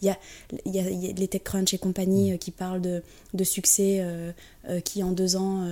[0.00, 0.16] il y a,
[0.64, 2.34] y, a, y a les TechCrunch et compagnie mm.
[2.34, 3.02] euh, qui parlent de,
[3.34, 4.32] de succès euh,
[4.70, 5.68] euh, qui en deux ans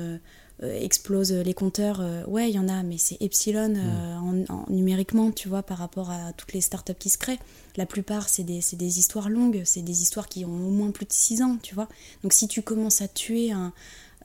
[0.61, 2.03] explosent les compteurs.
[2.27, 4.45] ouais, il y en a, mais c'est epsilon mm.
[4.51, 7.39] en, numériquement, tu vois, par rapport à toutes les startups qui se créent.
[7.77, 11.07] La plupart, c'est des, des histoires longues, c'est des histoires qui ont au moins plus
[11.07, 11.89] de six ans, tu vois.
[12.23, 13.73] Donc si tu commences à tuer un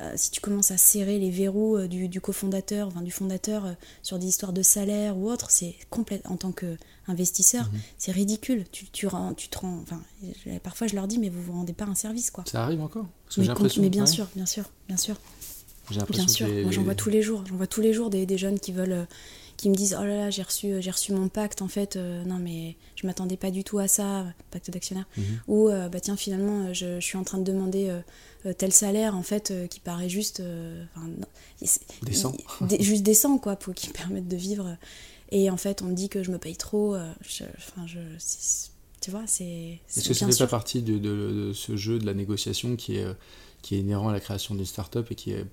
[0.02, 3.74] euh, si tu commences à serrer les verrous euh, du, cofondateur, enfin, du fondateur euh,
[4.02, 7.80] sur des histoires de salaire ou autre, c'est complète en tant qu'investisseur, mhm.
[8.00, 8.66] c'est ridicule.
[8.72, 10.02] Tu, tu, tu te rends, enfin,
[10.64, 12.44] parfois je leur dis, mais vous vous rendez pas un service, quoi.
[12.48, 13.06] Ça arrive encore
[13.38, 15.16] mais, mais, bien sûr, bien sûr, bien sûr.
[16.10, 18.38] Bien sûr, moi j'en vois tous les jours, j'en vois tous les jours des, des
[18.38, 19.06] jeunes qui veulent
[19.58, 22.40] qui me disent oh là là j'ai reçu j'ai reçu mon pacte en fait non
[22.40, 25.06] mais je m'attendais pas du tout à ça pacte d'actionnaire.
[25.18, 25.24] Mhm.
[25.48, 27.92] ou bah tiens finalement je, je, suis en train de demander
[28.46, 30.84] euh, tel salaire en fait euh, qui paraît juste euh,
[32.02, 32.36] décent.
[32.78, 34.78] juste décent quoi pour qui permette de vivre.
[35.32, 38.00] Et en fait on me dit que je me paye trop enfin je,
[39.02, 42.76] tu vois c'est est-ce que ça fait pas partie de, ce jeu de la négociation
[42.76, 43.08] qui est
[43.62, 45.46] qui est inhérent à la création d'une start-up et qui est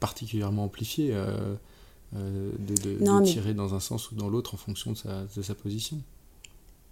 [0.00, 1.14] particulièrement amplifié
[2.12, 5.98] de, tirer dans un sens ou dans l'autre en fonction de sa, de sa position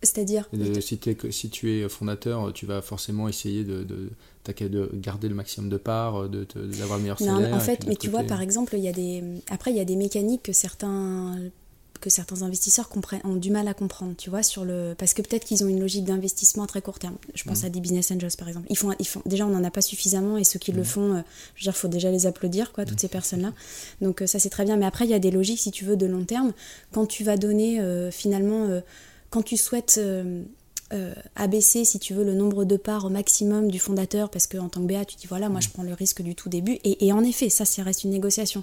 [0.03, 0.49] c'est-à-dire
[0.81, 1.01] si,
[1.31, 4.11] si, tu es fondateur, tu vas forcément essayer de, de,
[4.45, 7.55] de garder le maximum de parts, d'avoir le meilleur salaire.
[7.55, 9.25] en fait, mais tu vois, par exemple, il y a des...
[9.49, 11.37] après, il y a des mécaniques que certains
[11.99, 12.91] que certains investisseurs
[13.25, 15.81] ont du mal à comprendre, tu vois, sur le parce que peut-être qu'ils ont une
[15.81, 17.17] logique d'investissement à très court terme.
[17.35, 17.67] Je pense mmh.
[17.67, 18.67] à des business angels par exemple.
[18.71, 20.85] Ils font, ils font, déjà on n'en a pas suffisamment et ceux qui le mmh.
[20.85, 21.21] font, euh,
[21.55, 23.01] je veux dire, faut déjà les applaudir, quoi, toutes mmh.
[23.01, 23.53] ces personnes-là.
[24.01, 24.77] Donc euh, ça c'est très bien.
[24.77, 26.53] Mais après il y a des logiques, si tu veux, de long terme.
[26.93, 28.81] Quand tu vas donner euh, finalement
[29.31, 30.43] quand tu souhaites euh,
[30.93, 34.69] euh, abaisser, si tu veux, le nombre de parts au maximum du fondateur, parce qu'en
[34.69, 37.13] tant que BA, tu dis voilà, moi je prends le risque du tout début, et,
[37.13, 38.63] en effet, ça, ça reste une négociation.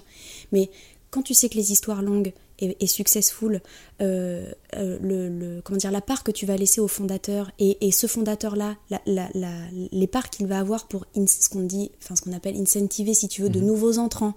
[0.52, 0.70] Mais
[1.10, 3.60] quand tu sais que les histoires longues, est, successful,
[4.00, 8.06] euh, euh, le, comment dire, la part que tu vas laisser au fondateur et, ce
[8.06, 8.76] fondateur-là,
[9.06, 13.28] les parts qu'il va avoir pour ce qu'on dit, enfin ce qu'on appelle incentiver, si
[13.28, 13.66] tu veux, de mhm.
[13.66, 14.34] nouveaux entrants.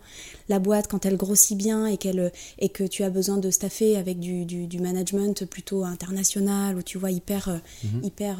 [0.49, 3.97] La boîte, quand elle grossit bien et, qu'elle, et que tu as besoin de staffer
[3.97, 8.03] avec du, du, management plutôt international ou tu vois hyper, mhm.
[8.03, 8.37] hyper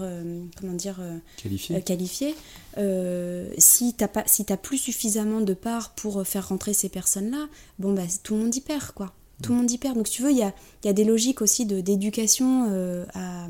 [0.60, 1.00] comment dire,
[1.38, 1.82] qualifié.
[1.82, 2.36] qualifié
[3.58, 7.48] si tu n'as pas si plus suffisamment de parts pour faire rentrer ces personnes-là,
[7.80, 9.14] bon bah tout le monde y perd quoi.
[9.42, 9.96] Tout le monde y perd.
[9.96, 13.48] Donc, si tu veux, il y a, y a, des logiques aussi d'éducation euh, à.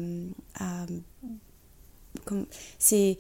[0.60, 0.86] à
[2.78, 3.18] c'est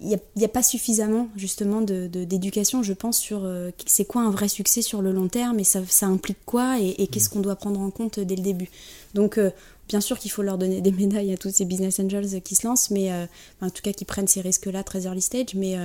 [0.00, 4.30] il n'y a, pas suffisamment justement d'éducation, de, je pense, sur euh, c'est quoi un
[4.30, 7.56] vrai succès sur le long terme et ça, ça implique quoi et, qu'est-ce qu'on doit
[7.56, 8.70] prendre en compte dès le début.
[9.14, 9.50] Donc, euh,
[9.88, 12.64] bien sûr qu'il faut leur donner des médailles à tous ces business angels qui se
[12.64, 13.10] lancent, mais
[13.60, 15.76] en tout cas qui prennent ces risques-là très early stage, mais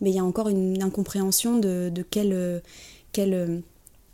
[0.00, 2.62] mais il y a encore une incompréhension de, de quel,
[3.12, 3.62] quel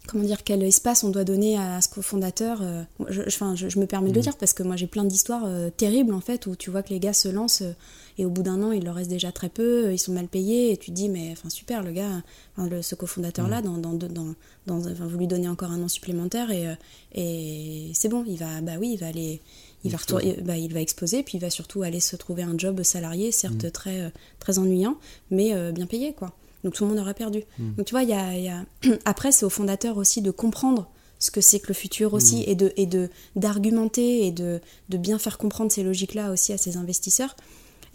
[0.06, 2.60] comment dire, quel espace on doit donner à ce cofondateur.
[2.62, 4.24] Euh, je, enfin, je, me permets de le mm.
[4.24, 6.90] dire parce que moi j'ai plein d'histoires euh, terribles en fait où tu vois que
[6.90, 7.72] les gars se lancent euh,
[8.18, 10.72] et au bout d'un an il leur reste déjà très peu, ils sont mal payés
[10.72, 12.22] et tu te dis mais enfin super le gars,
[12.58, 13.80] le, ce cofondateur là, mm.
[13.80, 14.34] dans, dans,
[14.66, 16.76] dans, vous lui donnez encore un an supplémentaire et,
[17.14, 19.40] et c'est bon, il va, bah oui, il va aller.
[19.86, 19.98] Il va,
[20.40, 23.64] bah, il va exploser, puis il va surtout aller se trouver un job salarié, certes
[23.64, 23.70] mm.
[23.70, 24.96] très, très ennuyant,
[25.30, 26.34] mais bien payé, quoi.
[26.64, 27.44] Donc tout le monde aurait perdu.
[27.58, 27.74] Hmm.
[27.74, 28.64] Donc tu vois, il y a,
[29.04, 32.50] après, c'est au fondateur aussi de comprendre ce que c'est que le futur aussi hmm.
[32.50, 36.58] et de et de d'argumenter et de, de, bien faire comprendre ces logiques-là aussi à
[36.58, 37.36] ses investisseurs.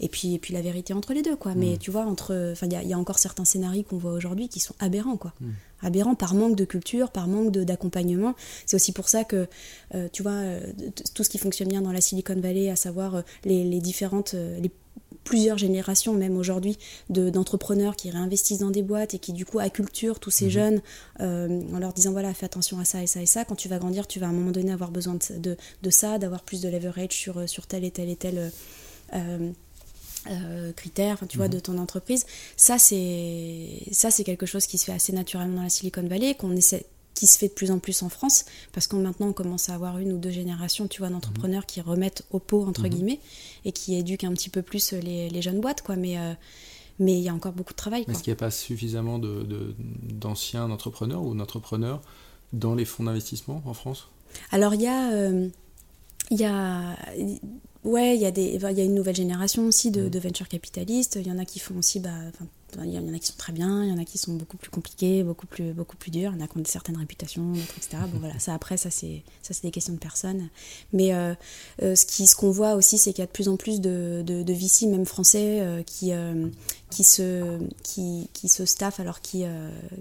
[0.02, 1.54] Et puis, et puis la vérité entre les deux, quoi.
[1.54, 1.78] Mais hmm.
[1.78, 4.74] tu vois, entre, enfin, il y, a encore certains scénarios qu'on voit aujourd'hui qui sont
[4.78, 5.34] aberrants, quoi.
[5.82, 8.34] Aberrants par manque de culture, par manque d'accompagnement.
[8.64, 9.46] C'est aussi pour ça que,
[9.94, 10.60] euh, tu vois, euh,
[11.14, 14.32] tout ce qui fonctionne bien dans la Silicon Valley, à savoir euh, les, les, différentes,
[14.32, 14.70] les
[15.24, 20.20] plusieurs générations même aujourd'hui d'entrepreneurs qui réinvestissent dans des boîtes et qui du coup acculturent
[20.20, 20.50] tous ces mhm.
[20.50, 20.82] jeunes
[21.20, 23.68] euh, en leur disant voilà fais attention à ça et ça et ça quand tu
[23.68, 26.60] vas grandir tu vas à un moment donné avoir besoin de, de, ça d'avoir plus
[26.60, 28.50] de leverage sur, euh, sur tel et tel et tel
[29.14, 31.54] euh, critères tu vois mhm.
[31.54, 35.62] de ton entreprise ça c'est ça c'est quelque chose qui se fait assez naturellement dans
[35.62, 36.86] la Silicon Valley qu'on essaie
[37.20, 39.74] qui se fait de plus en plus en France, parce qu'on maintenant on commence à
[39.74, 42.88] avoir une ou deux générations, tu vois, d'entrepreneurs qui remettent au pot entre mhm.
[42.88, 43.20] guillemets
[43.66, 45.96] et qui éduquent un petit peu plus les, jeunes boîtes, quoi.
[45.96, 46.32] Mais euh,
[46.98, 48.06] mais il y a encore beaucoup de travail.
[48.08, 52.00] Est-ce qu'il n'y a pas suffisamment d'anciens de, entrepreneurs ou d'entrepreneurs
[52.54, 54.08] dans les fonds d'investissement en France?
[54.50, 55.48] Alors il y a euh,
[56.30, 56.96] il y a
[57.84, 60.08] ouais il y a des il y a une nouvelle génération aussi de, mhm.
[60.08, 61.18] de venture capitalistes.
[61.20, 62.16] Il y en a qui font aussi bah,
[62.84, 64.56] il y en a qui sont très bien, il y en a qui sont beaucoup
[64.56, 67.52] plus compliqués, beaucoup plus, beaucoup plus durs, il y en a qui ont certaines réputations,
[67.54, 68.02] etc.
[68.12, 70.48] Bon voilà, ça après, ça c'est, ça c'est des questions de personnes.
[70.92, 71.34] Mais euh,
[71.82, 73.80] euh, ce, qui, ce qu'on voit aussi, c'est qu'il y a de plus en plus
[73.80, 76.12] de, de, de VC, même français, euh, qui,
[76.90, 79.44] qui, se, qui, qui se staffent, alors qui,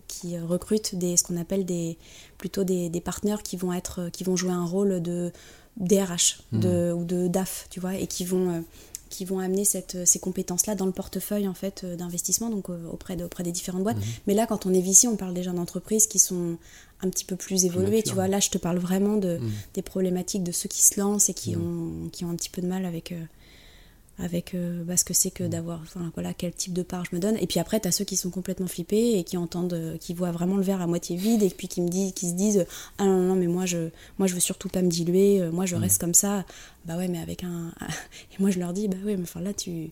[0.08, 1.98] qui recrutent des, ce qu'on appelle des,
[2.38, 5.32] plutôt des, des partenaires qui vont, être, qui vont jouer un rôle de
[5.78, 6.98] DRH de, mmh.
[6.98, 8.64] ou de DAF, tu vois, et qui vont
[9.10, 12.70] qui vont amener cette, euh, ces compétences-là dans le portefeuille en fait euh, d'investissement, donc
[12.70, 13.98] euh, auprès, de, auprès des différentes boîtes.
[13.98, 14.04] Mhm.
[14.28, 16.58] Mais là, quand on est VC, on parle déjà d'entreprises qui sont
[17.02, 18.04] un petit peu plus évoluées.
[18.04, 19.52] Tu vois, là, je te parle vraiment de, mhm.
[19.74, 22.06] des problématiques de ceux qui se lancent et qui, mhm.
[22.06, 23.14] ont, qui ont un petit peu de mal avec,
[24.20, 25.50] avec euh, bah, ce que c'est que mm.
[25.50, 27.38] d'avoir, enfin voilà, quel type de part je me donne.
[27.40, 30.14] Et puis après, tu as ceux qui sont complètement flippés et qui entendent, euh, qui
[30.14, 32.66] voient vraiment le verre à moitié vide et puis qui me disent, qui se disent,
[32.98, 35.66] ah non, non, mais moi je, moi je veux surtout pas me diluer, euh, moi
[35.66, 35.80] je mm.
[35.80, 36.46] reste comme ça.
[36.86, 37.72] Bah ouais, mais avec un.
[38.34, 39.92] et moi je leur dis, bah ouais, mais enfin là, tu.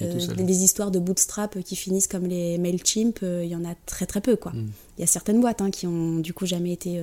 [0.00, 4.20] des histoires de bootstrap qui finissent comme les MailChimp, il y en a très très
[4.20, 4.52] peu, quoi.
[4.52, 4.70] Mm.
[4.98, 7.00] Il y a certaines boîtes hein, qui ont du coup jamais été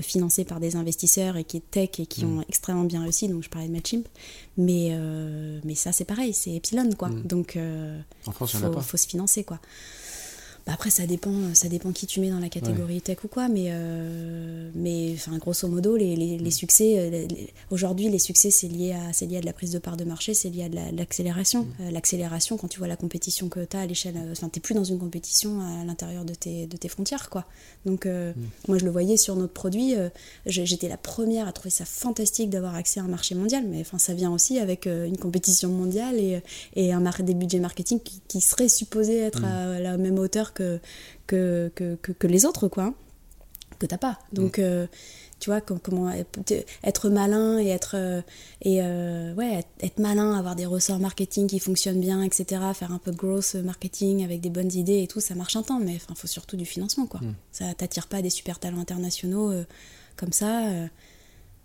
[0.00, 2.38] financés par des investisseurs et qui est tech et qui mm.
[2.38, 3.28] ont extrêmement bien réussi.
[3.28, 4.08] Donc je parlais de Mailchimp.
[4.56, 7.08] Mais, euh, mais ça, c'est pareil, c'est Epsilon, quoi.
[7.08, 7.22] Mm.
[7.22, 9.58] Donc, euh, en France, il faut, faut se financer, quoi.
[10.66, 13.48] Bah après, ça dépend, ça dépend qui tu mets dans la catégorie tech ou quoi,
[13.48, 16.52] mais, euh, mais enfin, grosso modo, les, les, les mm.
[16.52, 17.26] succès, euh,
[17.72, 20.34] aujourd'hui, les succès, c'est lié, à, lié à de la prise de part de marché,
[20.34, 21.64] c'est lié à de l'accélération.
[21.64, 21.68] Mm.
[21.80, 24.74] Euh, l'accélération, quand tu vois la compétition que tu as à l'échelle, enfin, tu plus
[24.74, 27.44] dans une compétition à l'intérieur de tes, de tes frontières, quoi.
[27.84, 28.32] Donc, mm.
[28.68, 29.94] moi, je le voyais sur notre produit,
[30.46, 33.98] j'étais la première à trouver ça fantastique d'avoir accès à un marché mondial, mais enfin,
[33.98, 36.40] ça vient aussi avec une compétition mondiale et,
[36.76, 40.80] et un, des budgets marketing qui, qui seraient supposés être à la même hauteur que,
[41.26, 42.94] que, que, que, les autres, quoi,
[43.78, 44.18] que t'as pas.
[44.32, 44.62] Donc, mm.
[44.62, 44.86] euh,
[45.40, 46.10] tu vois, comment
[46.84, 48.22] être malin et être, euh,
[48.60, 52.98] et, euh, ouais, être malin, avoir des ressorts marketing qui fonctionnent bien, etc., faire un
[52.98, 55.94] peu de growth marketing avec des bonnes idées et tout, ça marche un temps, mais
[55.94, 57.20] il faut surtout du financement, quoi.
[57.20, 57.34] Mm.
[57.50, 59.52] Ça t'attire pas des super talents internationaux
[60.16, 60.62] comme ça.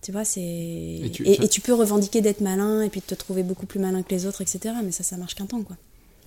[0.01, 0.41] tu vois, c'est.
[0.41, 4.01] Et, et, tu peux revendiquer d'être malin et puis de te trouver beaucoup plus malin
[4.01, 4.73] que les autres, etc.
[4.83, 5.77] Mais ça, ça marche qu'un temps, quoi.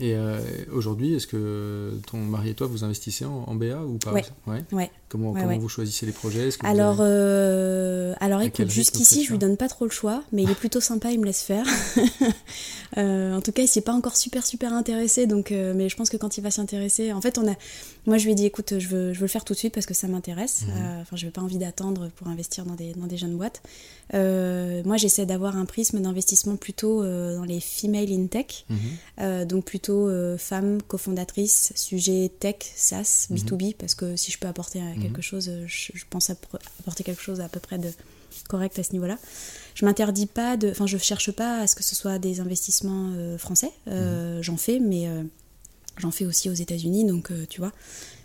[0.01, 0.41] Et euh,
[0.73, 4.25] aujourd'hui, est-ce que ton mari et toi, vous investissez en, BA ou pas Ouais.
[4.73, 4.91] ouais.
[5.11, 6.49] Comment, comment vous choisissez les projets?
[6.63, 10.55] Alors, euh, alors écoute, jusqu'ici, je lui donne pas trop le choix, mais il est
[10.55, 11.67] plutôt sympa, il me laisse faire.
[12.99, 15.97] Euh, en tout cas, il s'est pas encore super super intéressé, donc, euh, mais je
[15.97, 17.55] pense que quand il va s'intéresser, en fait, on a,
[18.05, 19.73] moi je lui ai dit, écoute, je veux, je veux le faire tout de suite
[19.73, 20.63] parce que ça m'intéresse.
[20.67, 21.01] Mhm.
[21.03, 23.63] Enfin, je n'ai pas envie d'attendre pour investir dans des, dans des jeunes boîtes.
[24.13, 29.45] moi, j'essaie d'avoir un prisme d'investissement plutôt dans les female in tech, mhm.
[29.45, 33.73] donc plutôt femmes cofondatrices, sujet tech, SaaS, B2B, mhm.
[33.75, 37.49] parce que si je peux apporter quelque chose, euh, je, pense apporter quelque chose à
[37.49, 37.91] peu près de
[38.49, 39.19] correct à ce niveau-là.
[39.75, 43.13] Je m'interdis pas de, enfin je cherche pas à ce que ce soit des investissements
[43.17, 43.71] euh, français.
[43.89, 44.43] Euh, mhm.
[44.43, 45.09] J'en fais, mais
[45.97, 47.73] j'en fais aussi aux États-Unis, donc tu vois,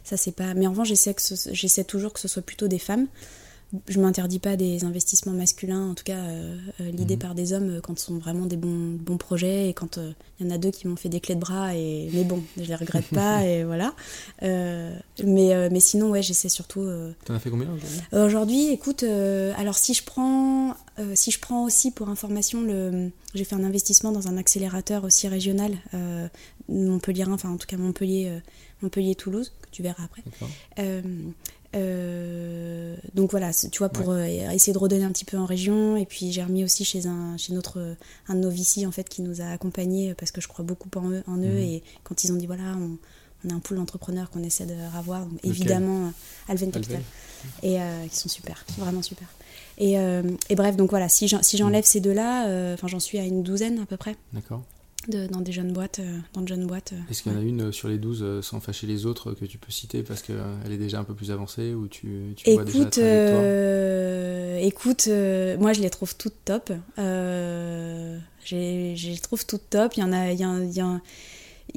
[0.03, 0.53] ça c'est pas.
[0.53, 1.15] Mais en revanche, j'essaie
[1.51, 3.07] j'essaie toujours que ce soit plutôt des femmes
[3.87, 7.21] je m'interdis pas des investissements masculins, en tout cas euh, euh, l'idée mhm.
[7.21, 9.97] par des hommes euh, quand ce sont vraiment des bons, bons projets et quand
[10.39, 12.43] il y en a deux qui m'ont fait des clés de bras et mais bon,
[12.57, 13.93] je les regrette pas et voilà.
[14.41, 16.87] mais, mais sinon ouais, j'essaie surtout.
[17.25, 17.99] T'en as fait combien aujourd'hui?
[18.13, 20.75] Aujourd'hui, écoute, alors si je prends
[21.13, 25.27] si je prends aussi pour information le, j'ai fait un investissement dans un accélérateur aussi
[25.27, 25.73] régional
[26.69, 28.39] Montpellier, enfin en tout cas Montpellier,
[28.81, 30.23] Montpellier Toulouse que tu verras après.
[31.75, 35.97] Euh, donc voilà, tu vois, pour euh, essayer de redonner un petit peu en région.
[35.97, 37.95] Et puis j'ai remis aussi chez, un, chez notre,
[38.27, 40.89] un de nos VC en fait, qui nous a accompagnés parce que je crois beaucoup
[40.95, 41.23] en eux.
[41.27, 41.57] En eux mhm.
[41.57, 42.97] Et quand ils ont dit voilà, on,
[43.45, 46.09] on a un pool d'entrepreneurs qu'on essaie de revoir, donc évidemment euh,
[46.49, 47.01] Alven Capital.
[47.61, 47.77] Et
[48.09, 49.27] qui sont super, vraiment super.
[49.77, 49.93] Et,
[50.49, 53.79] et bref, donc voilà, si j'enlève si ces deux-là, enfin j'en suis à une douzaine
[53.79, 54.15] à peu près.
[54.33, 54.63] D'accord
[55.07, 55.99] dans des jeunes boîtes.
[55.99, 57.97] Euh, dans de jeunes boîtes euh, Est-ce qu'il y en a une euh, sur les
[57.97, 61.13] 12, sans fâcher les autres, que tu peux citer parce qu'elle est déjà un peu
[61.13, 65.07] plus avancée ou tu, tu écoute, vois déjà Écoute,
[65.59, 66.71] moi je les trouve toutes top.
[66.97, 68.15] je
[68.51, 69.93] les trouve toutes top.
[69.97, 71.01] Il y en a, il y a, y a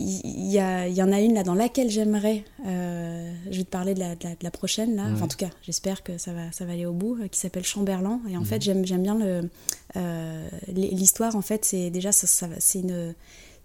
[0.00, 3.64] il y, a, il y, en a une là dans laquelle j'aimerais, euh, je vais
[3.64, 6.32] te parler de la, de la, prochaine là, enfin, en tout cas j'espère que ça
[6.32, 8.20] va, ça va aller au bout, euh, qui s'appelle Chamberlain.
[8.30, 9.50] Et en fait j'aime bien le,
[9.96, 13.14] euh, l'histoire, en fait c'est déjà ça, ça c'est une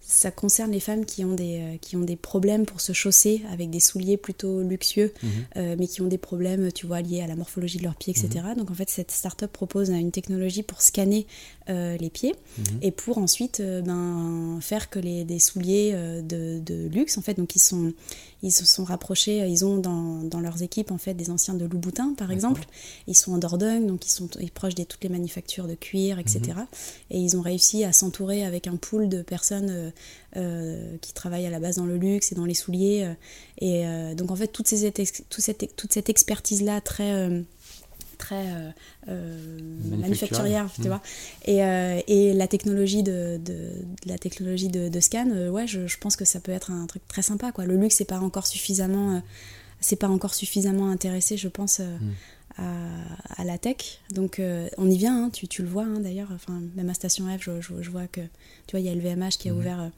[0.06, 3.70] ça concerne les femmes qui ont, des, qui ont des problèmes pour se chausser avec
[3.70, 5.30] des souliers plutôt luxueux, mhm.
[5.56, 8.12] euh, mais qui ont des problèmes, tu vois, liés à la morphologie de leurs pieds,
[8.14, 8.44] etc.
[8.48, 8.56] Mhm.
[8.56, 11.26] Donc en fait, cette start-up propose une technologie pour scanner
[11.68, 12.64] euh, les pieds mhm.
[12.82, 15.92] et pour ensuite ben, faire que les, des souliers
[16.22, 17.92] de, de, luxe, en fait, donc ils sont,
[18.44, 21.54] ils se sont rapprochés, euh, ils ont dans, dans, leurs équipes en fait des anciens
[21.54, 22.62] de Louboutin par exemple.
[23.06, 26.40] Ils sont en Dordogne, donc ils sont proches de toutes les manufactures de cuir, etc.
[26.48, 26.66] Mhm.
[27.10, 29.90] Et ils ont réussi à s'entourer avec un pool de personnes euh,
[30.36, 33.14] euh, qui travaillent à la base dans le luxe et dans les souliers.
[33.60, 33.84] et
[34.14, 37.44] donc en fait toute, ces, toute, cette, toute cette expertise là très
[38.14, 38.70] très euh,
[39.08, 39.58] euh,
[39.90, 40.86] manufacturière, tu mmh.
[40.86, 41.02] vois.
[41.44, 43.70] Et, euh, et, la technologie de, de,
[44.06, 47.22] la technologie de, scan, ouais, je, je, pense que ça peut être un truc très
[47.22, 47.64] sympa, quoi.
[47.66, 49.22] Le luxe, c'est pas encore suffisamment,
[49.80, 51.80] c'est pas encore suffisamment intéressé, je pense.
[51.80, 52.12] Mmh.
[52.56, 52.62] À,
[53.36, 53.98] à, la tech.
[54.12, 54.40] Donc
[54.78, 57.42] on y vient, hein, tu, tu, le vois hein, d'ailleurs, enfin, même à Station F,
[57.42, 58.20] je, je, vois que
[58.68, 59.56] tu vois, il y a LVMH qui a mmh.
[59.56, 59.90] ouvert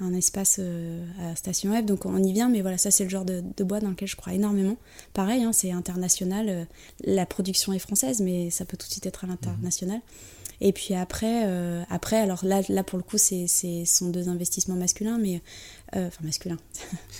[0.00, 3.10] un espace euh, à Station F, donc on y vient, mais voilà, ça c'est le
[3.10, 4.76] genre de, boîte dans lequel je crois énormément.
[5.14, 6.64] Pareil, hein, c'est international, euh,
[7.04, 10.00] la production est française, mais ça peut tout de suite être à l'international.
[10.62, 14.76] Et puis après, euh, après alors là, là pour le coup, c'est sont deux investissements
[14.76, 15.40] masculins, mais
[15.94, 16.58] enfin masculins.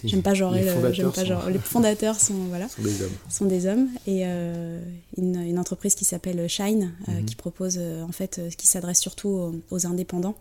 [0.04, 0.54] j'aime pas genre,
[0.92, 1.48] j'aime pas genre.
[1.50, 3.12] Les fondateurs sont voilà, sont des hommes.
[3.28, 7.24] Sont des hommes et une, une, entreprise qui s'appelle Shine, mhm.
[7.24, 10.36] qui propose en fait, qui s'adresse surtout aux indépendants.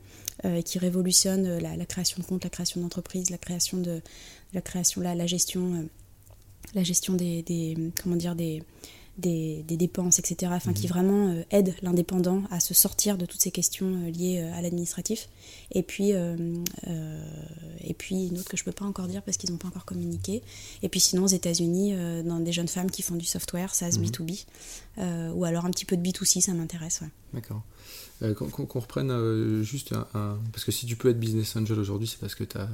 [0.45, 4.01] Euh, qui révolutionne euh, la, création de comptes, la création d'entreprises, la création de
[4.53, 5.83] la création, la, la gestion, euh,
[6.73, 8.63] la gestion des, des, comment dire des
[9.19, 10.51] des, dépenses, etc.
[10.55, 10.93] Enfin, qui mhm.
[10.93, 15.29] vraiment aide l'indépendant à se sortir de toutes ces questions liées à l'administratif.
[15.71, 19.57] Et puis, et puis une autre que je peux pas encore dire parce qu'ils n'ont
[19.57, 20.41] pas encore communiqué.
[20.81, 24.45] Et puis sinon, aux États-Unis, dans des jeunes femmes qui font du software, SaaS, B2B,
[24.97, 25.33] mhm.
[25.35, 27.01] ou alors un petit peu de B2C, ça m'intéresse.
[27.01, 27.09] Ouais.
[27.33, 27.61] D'accord.
[28.21, 32.07] Euh, qu'on reprenne euh, juste un, Parce que si tu peux être business angel aujourd'hui,
[32.07, 32.67] c'est parce que as,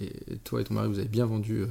[0.00, 1.66] et toi et ton mari, vous avez bien vendu euh,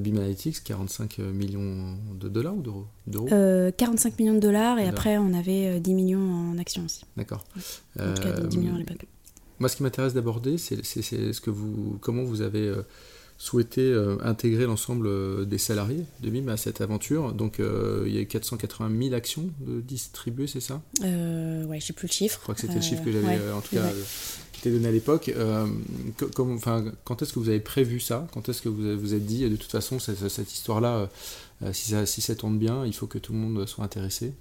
[0.00, 2.62] BIM Analytics, 45 millions de dollars ou
[3.06, 3.28] d'euros?
[3.76, 7.04] 45 millions de dollars, et après on avait 10 millions en actions aussi.
[7.16, 7.44] D'accord.
[7.98, 9.06] En tout cas, 10 millions à l'époque.
[9.60, 12.74] Moi, ce qui m'intéresse d'aborder, c'est ce que vous, comment vous avez
[13.36, 17.32] souhaité euh, intégrer l'ensemble euh, des salariés de BIM à cette aventure.
[17.32, 20.80] Donc euh, il y a eu 480 000 actions de distribuées, c'est ça?
[21.02, 22.36] Euh, Ouais, j'ai plus le chiffre.
[22.38, 23.90] Je crois que c'était le chiffre que j'avais en tout cas
[24.68, 25.32] été donné à l'époque.
[26.38, 28.26] enfin, quand est-ce que vous avez prévu ça?
[28.32, 31.08] Quand est-ce que vous vous êtes dit, de toute façon, cette, cette histoire-là,
[31.72, 34.32] si, ça, si ça tourne bien, il faut que tout le monde soit intéressé?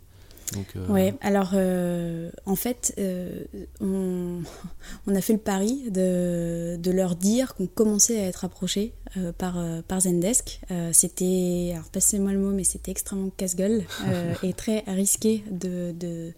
[0.76, 3.44] Euh, Ouais, alors euh, en fait, euh,
[3.82, 4.42] on,
[5.08, 9.32] on a fait le pari de, de leur dire qu'on commençait à être approché euh,
[9.32, 10.60] par, euh, par Zendesk.
[10.72, 15.94] Euh, c'était, alors passez-moi le mot, mais c'était extrêmement casse-gueule euh, et très risqué de,
[15.98, 16.34] de,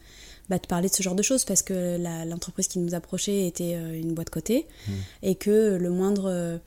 [0.50, 3.74] bah, de parler de ce genre de choses parce que l'entreprise qui nous approchait était
[3.76, 4.66] euh, une boîte cotée
[5.24, 6.26] et que le moindre.
[6.30, 6.58] euh,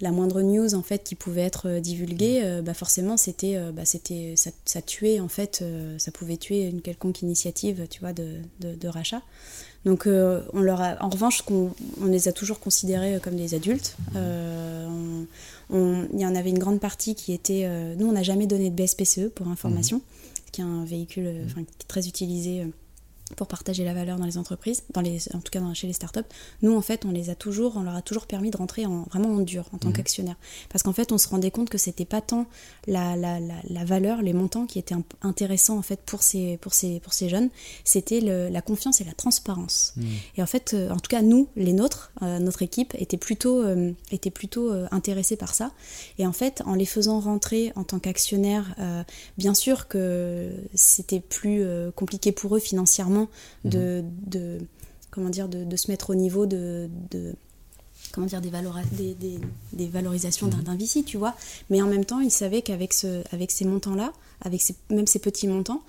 [0.00, 3.72] la moindre news en fait qui pouvait être euh, divulguée, euh, bah forcément c'était, euh,
[3.72, 7.98] bah, c'était ça, ça tuait en fait, euh, ça pouvait tuer une quelconque initiative, tu
[7.98, 9.22] vois, de, de, de rachat.
[9.84, 13.96] Donc on leur a, en revanche, qu'on- on, les a toujours considérés comme des adultes.
[14.14, 15.26] On-
[15.70, 18.70] on- Il y en avait une grande partie qui était, nous on n'a jamais donné
[18.70, 20.00] de BSPCE pour information,
[20.52, 22.66] qui est un véhicule qui est très utilisé.
[23.36, 25.92] Pour partager la valeur dans les entreprises, dans les, en tout cas dans- chez les
[25.92, 26.20] startups.
[26.62, 29.02] Nous, en fait, on les a toujours, on leur a toujours permis de rentrer en,
[29.10, 30.36] vraiment en dur en tant qu'actionnaire.
[30.70, 32.46] Parce qu'en fait, on se rendait compte que c'était pas tant
[32.86, 36.74] la, la, la, la valeur, les montants qui étaient intéressants en fait pour ces, pour
[36.74, 37.50] ces, pour ces jeunes,
[37.84, 39.94] c'était la confiance et la transparence.
[40.36, 43.62] Et en fait, euh, en tout cas, nous, les nôtres, euh, notre équipe, était plutôt,
[43.62, 45.72] euh, était plutôt euh, intéressée par ça.
[46.18, 49.02] Et en fait, en les faisant rentrer en tant qu'actionnaires, euh,
[49.36, 51.64] bien sûr que c'était plus
[51.96, 53.17] compliqué pour eux financièrement
[53.64, 54.58] de, de
[55.10, 57.34] comment dire, de, de se mettre au niveau de, de
[58.12, 59.40] comment dire, des, valora- des, des-
[59.72, 61.34] des valorisations d'un d'un VC, tu vois.
[61.70, 64.12] Mais en même temps, ils savaient qu'avec ce, avec ces montants-là,
[64.42, 65.82] avec ces, même ces petits montants,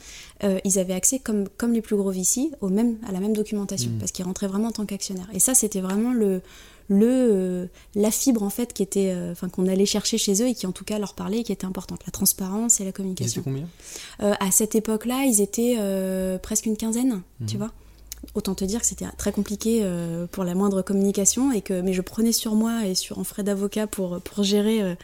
[0.43, 3.33] euh, ils avaient accès, comme, comme les plus gros VC, au même, à la même
[3.33, 5.29] documentation, parce qu'ils rentraient vraiment en tant qu'actionnaires.
[5.33, 6.41] Et ça, c'était vraiment le,
[6.89, 7.65] le, euh,
[7.95, 10.65] la fibre, en fait, qui était, euh, enfin, qu'on allait chercher chez eux et qui,
[10.67, 12.01] en tout cas, leur parlait et qui était importante.
[12.05, 13.41] La transparence et la Ils étaient communication.
[13.43, 13.67] combien
[14.21, 15.77] Euh, à cette époque-là, ils étaient
[16.41, 17.59] presque une quinzaine, tu Mhm.
[17.63, 17.71] vois.
[18.35, 19.87] Autant te dire que c'était très compliqué
[20.31, 23.43] pour la moindre communication, et que, mais je prenais sur moi et sur, en frais
[23.43, 24.97] d'avocat pour, pour gérer.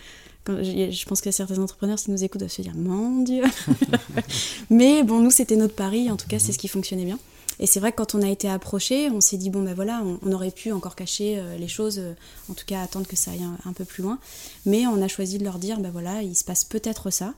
[0.43, 3.43] quand- je je pense que certains entrepreneurs, s'ils nous écoutent, doivent se dire Mon Dieu
[4.69, 7.19] Mais bon, nous, c'était notre pari, en tout cas, c'est ce qui fonctionnait bien.
[7.59, 10.01] Et c'est vrai que quand on a été approché, on s'est dit Bon, ben voilà,
[10.03, 12.13] on, on aurait pu encore cacher euh, les choses, euh,
[12.49, 14.19] en tout cas attendre que ça aille un, un peu plus loin.
[14.65, 17.33] Mais on a choisi de leur dire Ben voilà, il se passe peut-être ça.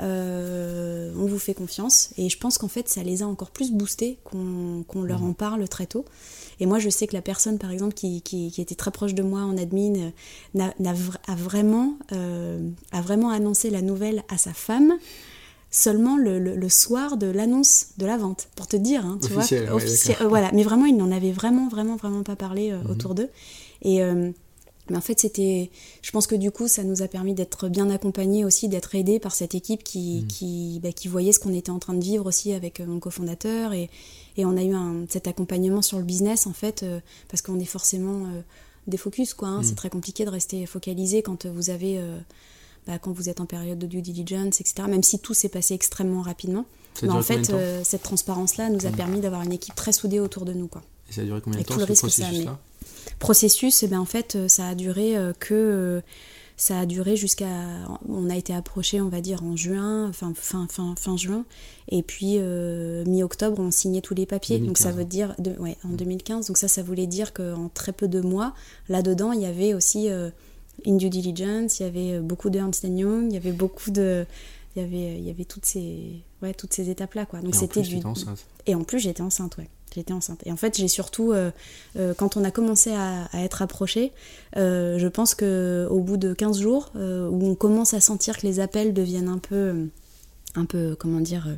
[0.00, 2.10] Euh, on vous fait confiance.
[2.18, 5.32] Et je pense qu'en fait, ça les a encore plus boostés qu'on qu'on leur en
[5.32, 6.04] parle très tôt.
[6.60, 9.14] Et moi, je sais que la personne, par exemple, qui, qui- qui était très proche
[9.14, 10.10] de moi en admin,
[10.54, 11.94] n'a- a, vraiment,
[12.92, 14.94] a vraiment annoncé la nouvelle à sa femme
[15.76, 19.32] seulement le, le- le soir de l'annonce de la vente, pour te dire, hein, tu
[19.32, 19.76] Officiel, vois.
[19.76, 20.50] ouais, Officiel, euh, voilà.
[20.52, 22.76] Mais vraiment, ils n'en avaient vraiment, vraiment, vraiment pas parlé Mhm.
[22.86, 23.28] euh, autour d'eux.
[23.82, 24.30] Et euh,
[24.90, 25.70] mais en fait, c'était.
[26.02, 29.18] Je pense que du coup, ça nous a permis d'être bien accompagnés aussi, d'être aidés
[29.18, 30.26] par cette équipe qui, Mhm.
[30.28, 33.00] qui, bah, qui voyait ce qu'on était en train de vivre aussi avec euh, mon
[33.00, 33.72] cofondateur.
[33.72, 33.90] Et,
[34.36, 37.58] et on a eu un, cet accompagnement sur le business, en fait, euh, parce qu'on
[37.58, 38.40] est forcément euh,
[38.86, 39.48] des focus, quoi.
[39.48, 39.58] hein.
[39.58, 39.64] Mhm.
[39.64, 41.98] C'est très compliqué de rester focalisé quand vous avez.
[41.98, 42.18] euh,
[42.86, 44.86] bah, quand vous êtes en période de due diligence, etc.
[44.88, 46.66] Même si tout s'est passé extrêmement rapidement.
[47.02, 50.44] Mais en fait, euh, cette transparence-là nous a permis d'avoir une équipe très soudée autour
[50.44, 52.10] de nous, quoi Et ça a duré combien de temps tout le ce risque que
[52.10, 52.58] ça a processus-là
[53.18, 55.54] processus, eh ben, en fait, euh, ça a duré euh, que.
[55.54, 56.00] euh,
[56.56, 57.48] ça a duré jusqu'à.
[58.08, 61.44] On a été approché, on va dire, en juin, fin, fin, fin, fin juin.
[61.88, 64.60] Et puis, euh, mi-octobre, on signait tous les papiers.
[64.60, 64.96] Donc, ça 2015.
[64.96, 65.34] veut dire.
[65.38, 66.46] De, ouais, en 2015.
[66.46, 68.54] Donc, ça, ça voulait dire qu'en très peu de mois,
[68.88, 70.30] là-dedans, il y avait aussi euh,
[70.84, 73.90] une due diligence, il y avait euh, beaucoup de Ernst Young, il y avait beaucoup
[73.90, 74.26] de.
[74.76, 77.40] Il y avait, il y avait toutes ces, ouais, toutes ces étapes-là, quoi.
[77.40, 78.04] Donc, Et en c'était plus, du.
[78.04, 78.44] enceinte.
[78.66, 79.68] Et en plus, j'étais enceinte, ouais.
[79.94, 80.40] J'étais enceinte.
[80.44, 81.52] Et en fait, j'ai surtout, euh,
[81.96, 84.10] euh, quand on a commencé à, à être approché,
[84.56, 88.36] euh, je pense que au bout de 15 jours, euh, où on commence à sentir
[88.36, 89.86] que les appels deviennent un peu, euh,
[90.56, 91.54] un peu, comment dire, euh,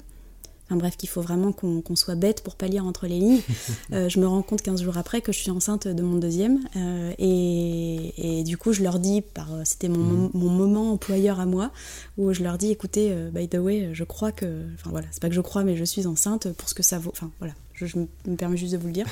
[0.66, 3.40] enfin bref, qu'il faut vraiment qu'on soit bête pour pas lire entre les lignes,
[3.92, 6.60] euh, je me rends compte 15 jours après que je suis enceinte de mon deuxième.
[6.76, 10.30] euh, et, et du coup, je leur dis, par, c'était mon, Mhm.
[10.34, 11.70] mon moment employeur à moi,
[12.18, 15.20] où je leur dis, écoutez, euh, by the way, je crois que, enfin voilà, c'est
[15.22, 17.10] pas que je crois, mais je suis enceinte pour ce que ça vaut.
[17.12, 19.06] Enfin voilà, je, me permets juste de vous le dire.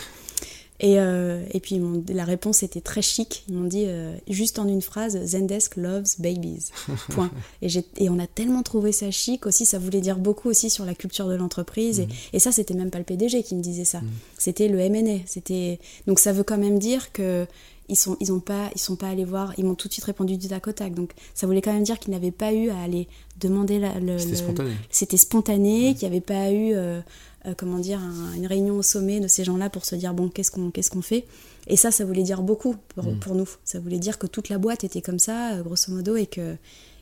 [0.85, 1.81] Et, euh, et puis
[2.11, 3.45] la réponse était très chic.
[3.49, 6.67] Ils m'ont dit euh, juste en une phrase Zendesk loves babies.
[7.09, 7.31] Point.
[7.63, 7.71] Et,
[8.11, 9.65] on a tellement trouvé ça chic aussi.
[9.65, 12.01] Ça voulait dire beaucoup aussi sur la culture de l'entreprise.
[12.01, 14.03] Et, et ça, c'était même pas le PDG qui me disait ça.
[14.37, 15.21] C'était le MNA.
[15.25, 17.47] C'était donc ça veut quand même dire que
[17.89, 19.55] ils sont ils ont pas ils sont pas allés voir.
[19.57, 20.93] Ils m'ont tout de suite répondu du tac au tac.
[20.95, 23.09] Donc ça voulait quand même dire qu'ils n'avaient pas eu à aller
[23.41, 24.71] demander la, le, C'était le- spontané.
[24.91, 27.01] c'était spontané, qu'il n'y avait pas eu, euh,
[27.47, 30.29] euh, comment dire, un- une réunion au sommet de ces gens-là pour se dire, bon,
[30.29, 31.27] qu'est-ce qu'on qu'est-ce qu'on fait?
[31.67, 33.19] Et ça, ça voulait dire beaucoup pour, Mm.
[33.21, 33.49] pour nous.
[33.65, 36.57] Ça voulait dire que toute la boîte était comme ça, euh, grosso modo, et que,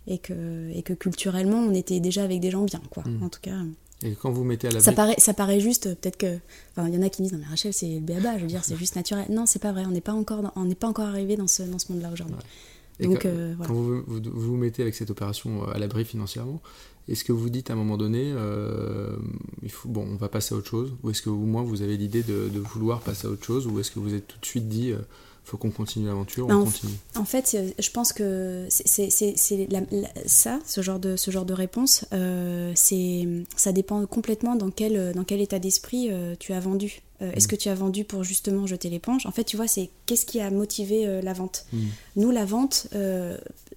[0.06, 3.02] et, que, et que culturellement, on était déjà avec des gens bien, quoi.
[3.06, 3.22] Mm.
[3.22, 3.56] En tout cas,
[4.04, 6.38] Et quand vous mettez à la ça paraît, ça paraît juste, euh, peut-être que...
[6.76, 8.48] Enfin, il y en a qui disent, non mais Rachel, c'est le béaba, je veux
[8.48, 9.26] dire, c'est juste naturel.
[9.30, 11.46] Non, c'est pas vrai, on n'est pas encore, dans- on n'est pas encore arrivé dans
[11.46, 12.34] ce, dans ce monde-là aujourd'hui.
[13.00, 16.60] Donc, quand, quand vous, vous, vous mettez avec cette opération à l'abri financièrement,
[17.08, 19.16] est-ce que vous dites à un moment donné, euh,
[19.62, 21.82] il faut, bon, on va passer à autre chose Ou est-ce que au moins vous
[21.82, 24.46] avez l'idée de, vouloir passer à autre chose Ou est-ce que vous êtes tout de
[24.46, 24.98] suite dit, il euh,
[25.44, 29.10] faut qu'on continue l'aventure, on en, continue En fait, euh, je pense que c'est
[30.26, 35.24] ça, ce genre de, ce genre de réponse, euh, ça dépend complètement dans quel, dans
[35.24, 37.02] quel état d'esprit tu as vendu.
[37.22, 37.50] Est-ce mm.
[37.50, 40.40] que tu as vendu pour justement jeter l'éponge En fait, tu vois, c'est qu'est-ce qui
[40.40, 41.66] a motivé la vente?
[41.72, 41.78] Mm.
[42.16, 42.88] Nous, la vente,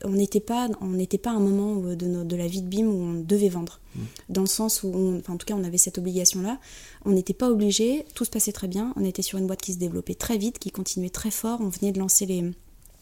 [0.03, 2.87] on n'était pas, on n'était pas à un moment de, de, la vie de BIM
[2.87, 3.79] où on devait vendre.
[3.95, 3.99] Mm.
[4.29, 6.59] Dans le sens où, en tout cas, on avait cette obligation-là.
[7.05, 8.93] On n'était pas obligé, tout se passait très bien.
[8.95, 11.59] On était sur une boîte qui se développait très vite, qui continuait très fort.
[11.61, 12.43] On venait de lancer les.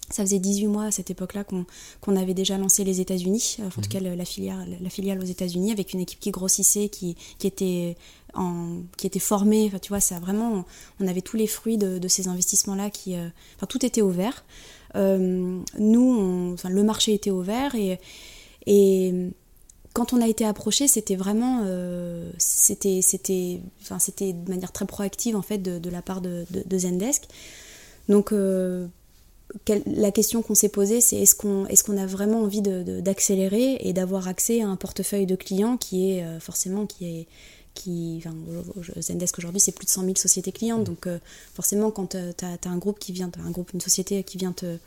[0.09, 3.81] Ça faisait 18 mois à cette époque-là qu'on avait déjà lancé les États-Unis, en tout
[3.81, 3.87] mm.
[3.87, 7.95] cas la filiale, la filiale aux États-Unis, avec une équipe qui grossissait, qui, qui était
[8.33, 9.65] en, qui était formée.
[9.67, 10.65] Enfin, tu vois, ça vraiment,
[10.99, 14.43] on avait tous les fruits de, ces investissements-là qui, euh, enfin, tout était ouvert.
[14.95, 17.99] Euh, nous, enfin, le marché était ouvert et,
[18.67, 19.31] et
[19.93, 24.85] quand on a été approché, c'était vraiment, euh, c'était, c'était, enfin, c'était de manière très
[24.85, 27.23] proactive en fait de, la part de, de, Zendesk.
[28.09, 28.87] Donc euh,
[29.85, 33.93] la question qu'on s'est posée, c'est est-ce qu'on est qu'on a vraiment envie d'accélérer et
[33.93, 37.27] d'avoir accès à un portefeuille de clients qui est forcément qui est
[37.73, 38.35] qui, enfin,
[39.01, 41.19] Zendesk aujourd'hui c'est plus de 100 000 sociétés clientes, donc euh,
[41.53, 44.51] forcément quand euh, tu as, un groupe qui vient, un groupe, une société qui vient
[44.51, 44.77] te,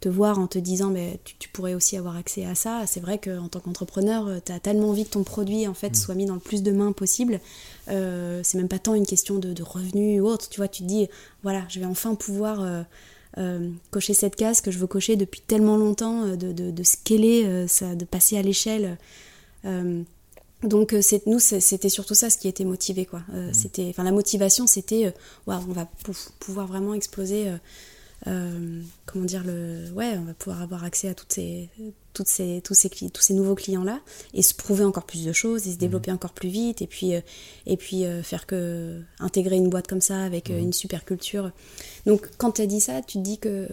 [0.00, 3.18] te voir en te disant mais tu, pourrais aussi avoir accès à ça, c'est vrai
[3.18, 5.94] qu'en tant qu'entrepreneur euh, tu as tellement envie que ton produit en fait mmh.
[5.94, 7.40] soit mis dans le plus de mains possible,
[7.86, 11.08] c'est même pas tant une question de, revenus ou autre, tu vois, tu te dis
[11.42, 12.84] voilà je vais enfin pouvoir...
[13.90, 17.94] cocher cette case que je veux cocher depuis tellement longtemps, de, de, de scaler, ça,
[17.94, 18.98] de passer à l'échelle.
[20.62, 23.22] Donc euh, nous c'était surtout ça ce qui était motivé quoi.
[23.32, 23.54] Euh, mmh.
[23.54, 25.10] C'était enfin la motivation c'était euh,
[25.46, 25.88] on va
[26.40, 27.46] pouvoir vraiment exploser
[28.24, 31.68] comment dire le ouais on va pouvoir avoir accès à toutes ces
[32.12, 34.00] toutes ces tous ces tous ces nouveaux clients là
[34.34, 35.78] et se prouver encore plus de choses et se mmh.
[35.78, 37.12] développer encore plus vite et puis
[37.66, 40.58] et puis faire que intégrer une boîte comme ça avec mmh.
[40.58, 41.52] une super culture.
[42.06, 43.68] Donc quand tu as dit ça, tu te dis que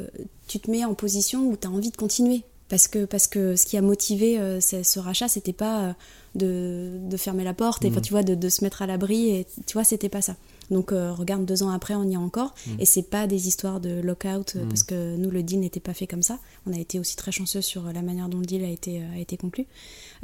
[0.48, 3.56] tu te mets en position où tu as envie de continuer parce que parce que
[3.56, 5.96] ce qui a motivé ce rachat c'était pas
[6.36, 8.02] de, fermer la porte et mm.
[8.02, 10.36] tu vois de, se mettre à l'abri et tu vois c'était pas ça
[10.72, 12.54] donc euh, regarde deux ans après on y est encore.
[12.68, 12.72] Mm.
[12.80, 14.70] et c'est pas des histoires de lockout euh, mm.
[14.70, 16.40] parce que nous le deal n'était pas fait comme ça.
[16.66, 19.20] On a été aussi très chanceux sur la manière dont le deal a été a
[19.20, 19.66] été conclu.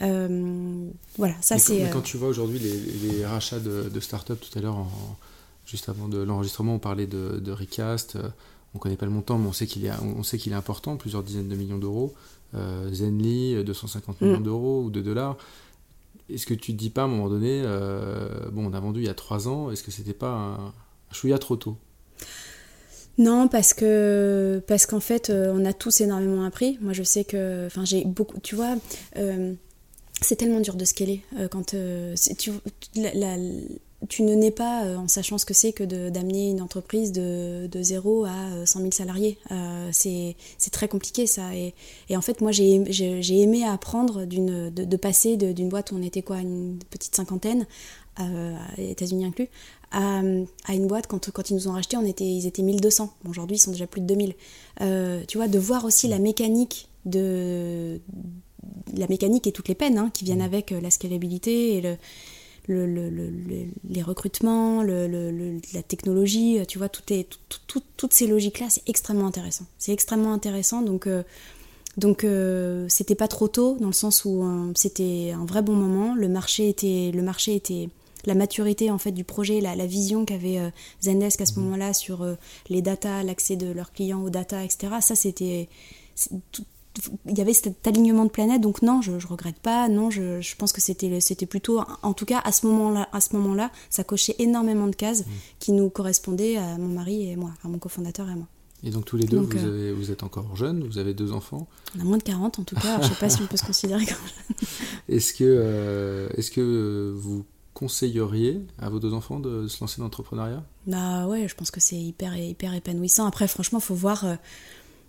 [0.01, 4.61] Euh, voilà ça c'est quand, tu vois aujourd'hui les, rachats de, de start-up tout à
[4.61, 4.87] l'heure
[5.65, 8.17] juste avant de l'enregistrement on parlait de, de Recast
[8.73, 10.97] on connaît pas le montant mais on sait qu'il est on sait qu'il est important
[10.97, 12.13] plusieurs dizaines de millions d'euros.
[12.91, 15.37] Zenly 250 millions d'euros ou de dollars
[16.33, 19.01] est-ce que tu te dis pas à un moment donné, euh, bon, on a vendu
[19.01, 20.73] il y a trois ans, est-ce que c'était pas un,
[21.11, 21.77] chouïa trop tôt?
[23.17, 26.77] Non, parce que parce qu'en fait, euh, on a tous énormément appris.
[26.81, 28.77] Moi, je sais que, enfin, j'ai beaucoup, tu vois,
[29.17, 29.53] euh,
[30.21, 32.51] c'est tellement dur de scaler quand tu,
[32.95, 33.37] la,
[34.09, 37.67] tu ne nais pas euh, en sachant ce que c'est que d'amener une entreprise de,
[37.67, 39.37] de 0 à 100 euh, 000 salariés.
[39.51, 40.35] Euh, c'est
[40.71, 41.55] très compliqué ça.
[41.55, 41.73] Et,
[42.09, 46.21] et en fait, moi, j'ai aimé apprendre de, de, passer d'une boîte où on était
[46.21, 47.67] quoi, une petite cinquantaine,
[48.19, 49.49] euh, États-Unis inclus,
[49.91, 50.19] à,
[50.65, 53.13] à, une boîte, quand, quand ils nous ont racheté, on était, ils étaient 1200.
[53.29, 54.33] Aujourd'hui, ils sont déjà plus de 2000.
[54.81, 57.99] Euh, tu vois, de voir aussi la mécanique de
[58.95, 61.97] la mécanique et toutes les peines hein, qui viennent avec la scalabilité et le,
[62.67, 67.27] les recrutements, la technologie, tu vois, tout est,
[67.67, 69.65] toutes ces logiques-là, c'est extrêmement intéressant.
[69.77, 71.23] C'est extrêmement intéressant, donc, euh,
[71.97, 75.73] donc euh, c'était pas trop tôt, dans le sens où euh, c'était un vrai bon
[75.73, 76.15] moment.
[76.15, 77.89] Le marché était, le marché était,
[78.25, 81.63] la maturité en fait du projet, la, vision qu'avait Zendesk à ce mmh.
[81.63, 82.23] moment-là sur
[82.69, 84.93] les data, l'accès de leurs clients aux data, etc.
[85.01, 85.67] Ça, c'était
[87.25, 90.41] il y avait cet alignement de planète donc non je, je regrette pas non je,
[90.41, 93.35] je pense que c'était c'était plutôt en tout cas à ce moment là à ce
[93.35, 95.29] moment ça cochait énormément de cases mmh.
[95.59, 98.47] qui nous correspondaient à mon mari et moi à mon cofondateur et moi.
[98.83, 101.33] Et donc tous les deux vous, euh, avez, vous, êtes encore jeunes vous avez deux
[101.33, 101.67] enfants
[101.97, 103.65] on a moins de 40 en tout cas je sais pas si on peut se
[103.65, 104.67] considérer comme jeune
[105.07, 110.03] est-ce que euh, est-ce que vous conseilleriez à vos deux enfants de se lancer dans
[110.05, 110.63] l'entrepreneuriat?
[110.87, 113.25] Bah ouais je pense que c'est hyper hyper épanouissant.
[113.25, 114.35] Après franchement il faut voir euh,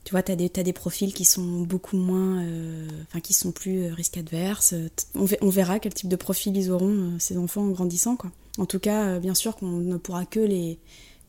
[0.05, 2.43] tu vois, tu as, des profils qui sont beaucoup moins.
[2.43, 4.75] Euh, enfin, qui sont plus euh, risque adverse.
[5.15, 8.31] On, verra quel type de profil ils auront, euh, ces enfants, en grandissant, quoi.
[8.59, 10.79] En tout cas, bien sûr qu'on ne pourra que les,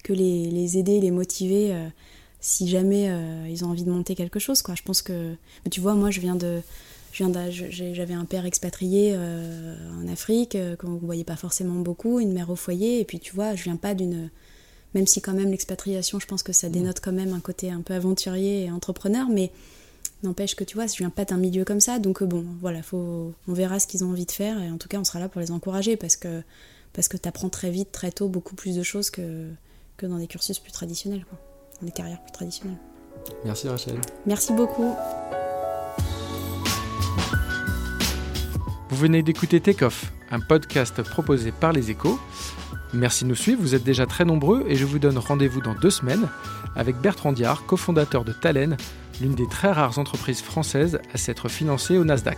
[0.03, 1.73] que les, les aider, les motiver
[2.41, 3.09] si jamais
[3.49, 4.75] ils ont envie de monter quelque chose, quoi.
[4.75, 5.35] Je pense que.
[5.71, 6.59] tu vois, moi, je viens de.
[7.13, 12.57] J'avais un père expatrié en Afrique, qu'on ne voyait pas forcément beaucoup, une mère au
[12.57, 14.29] foyer, et puis tu vois, je viens pas d'une
[14.93, 17.81] même si quand même l'expatriation, je pense que ça dénote quand même un côté un
[17.81, 19.51] peu aventurier et entrepreneur, mais,
[20.23, 23.33] N'empêche que tu vois, je viens pas d'un milieu comme ça, donc bon, voilà, faut,
[23.49, 25.27] on verra ce qu'ils ont envie de faire et en tout cas, on sera là
[25.27, 26.41] pour les encourager parce que
[26.93, 29.49] parce que tu apprends très vite, très tôt, beaucoup plus de choses que,
[29.97, 31.37] que dans des cursus plus traditionnels, quoi,
[31.81, 32.77] dans des carrières plus traditionnelles.
[33.43, 33.99] Merci Rachel.
[34.25, 34.93] Merci beaucoup.
[38.89, 42.17] Vous venez d'écouter Takeoff, un podcast proposé par les échos.
[42.93, 45.73] Merci de nous suivre, vous êtes déjà très nombreux et je vous donne rendez-vous dans
[45.73, 46.29] deux semaines
[46.75, 48.77] avec Bertrand Diard, cofondateur de Talen,
[49.19, 52.37] l'une des très rares entreprises françaises à s'être financée au Nasdaq.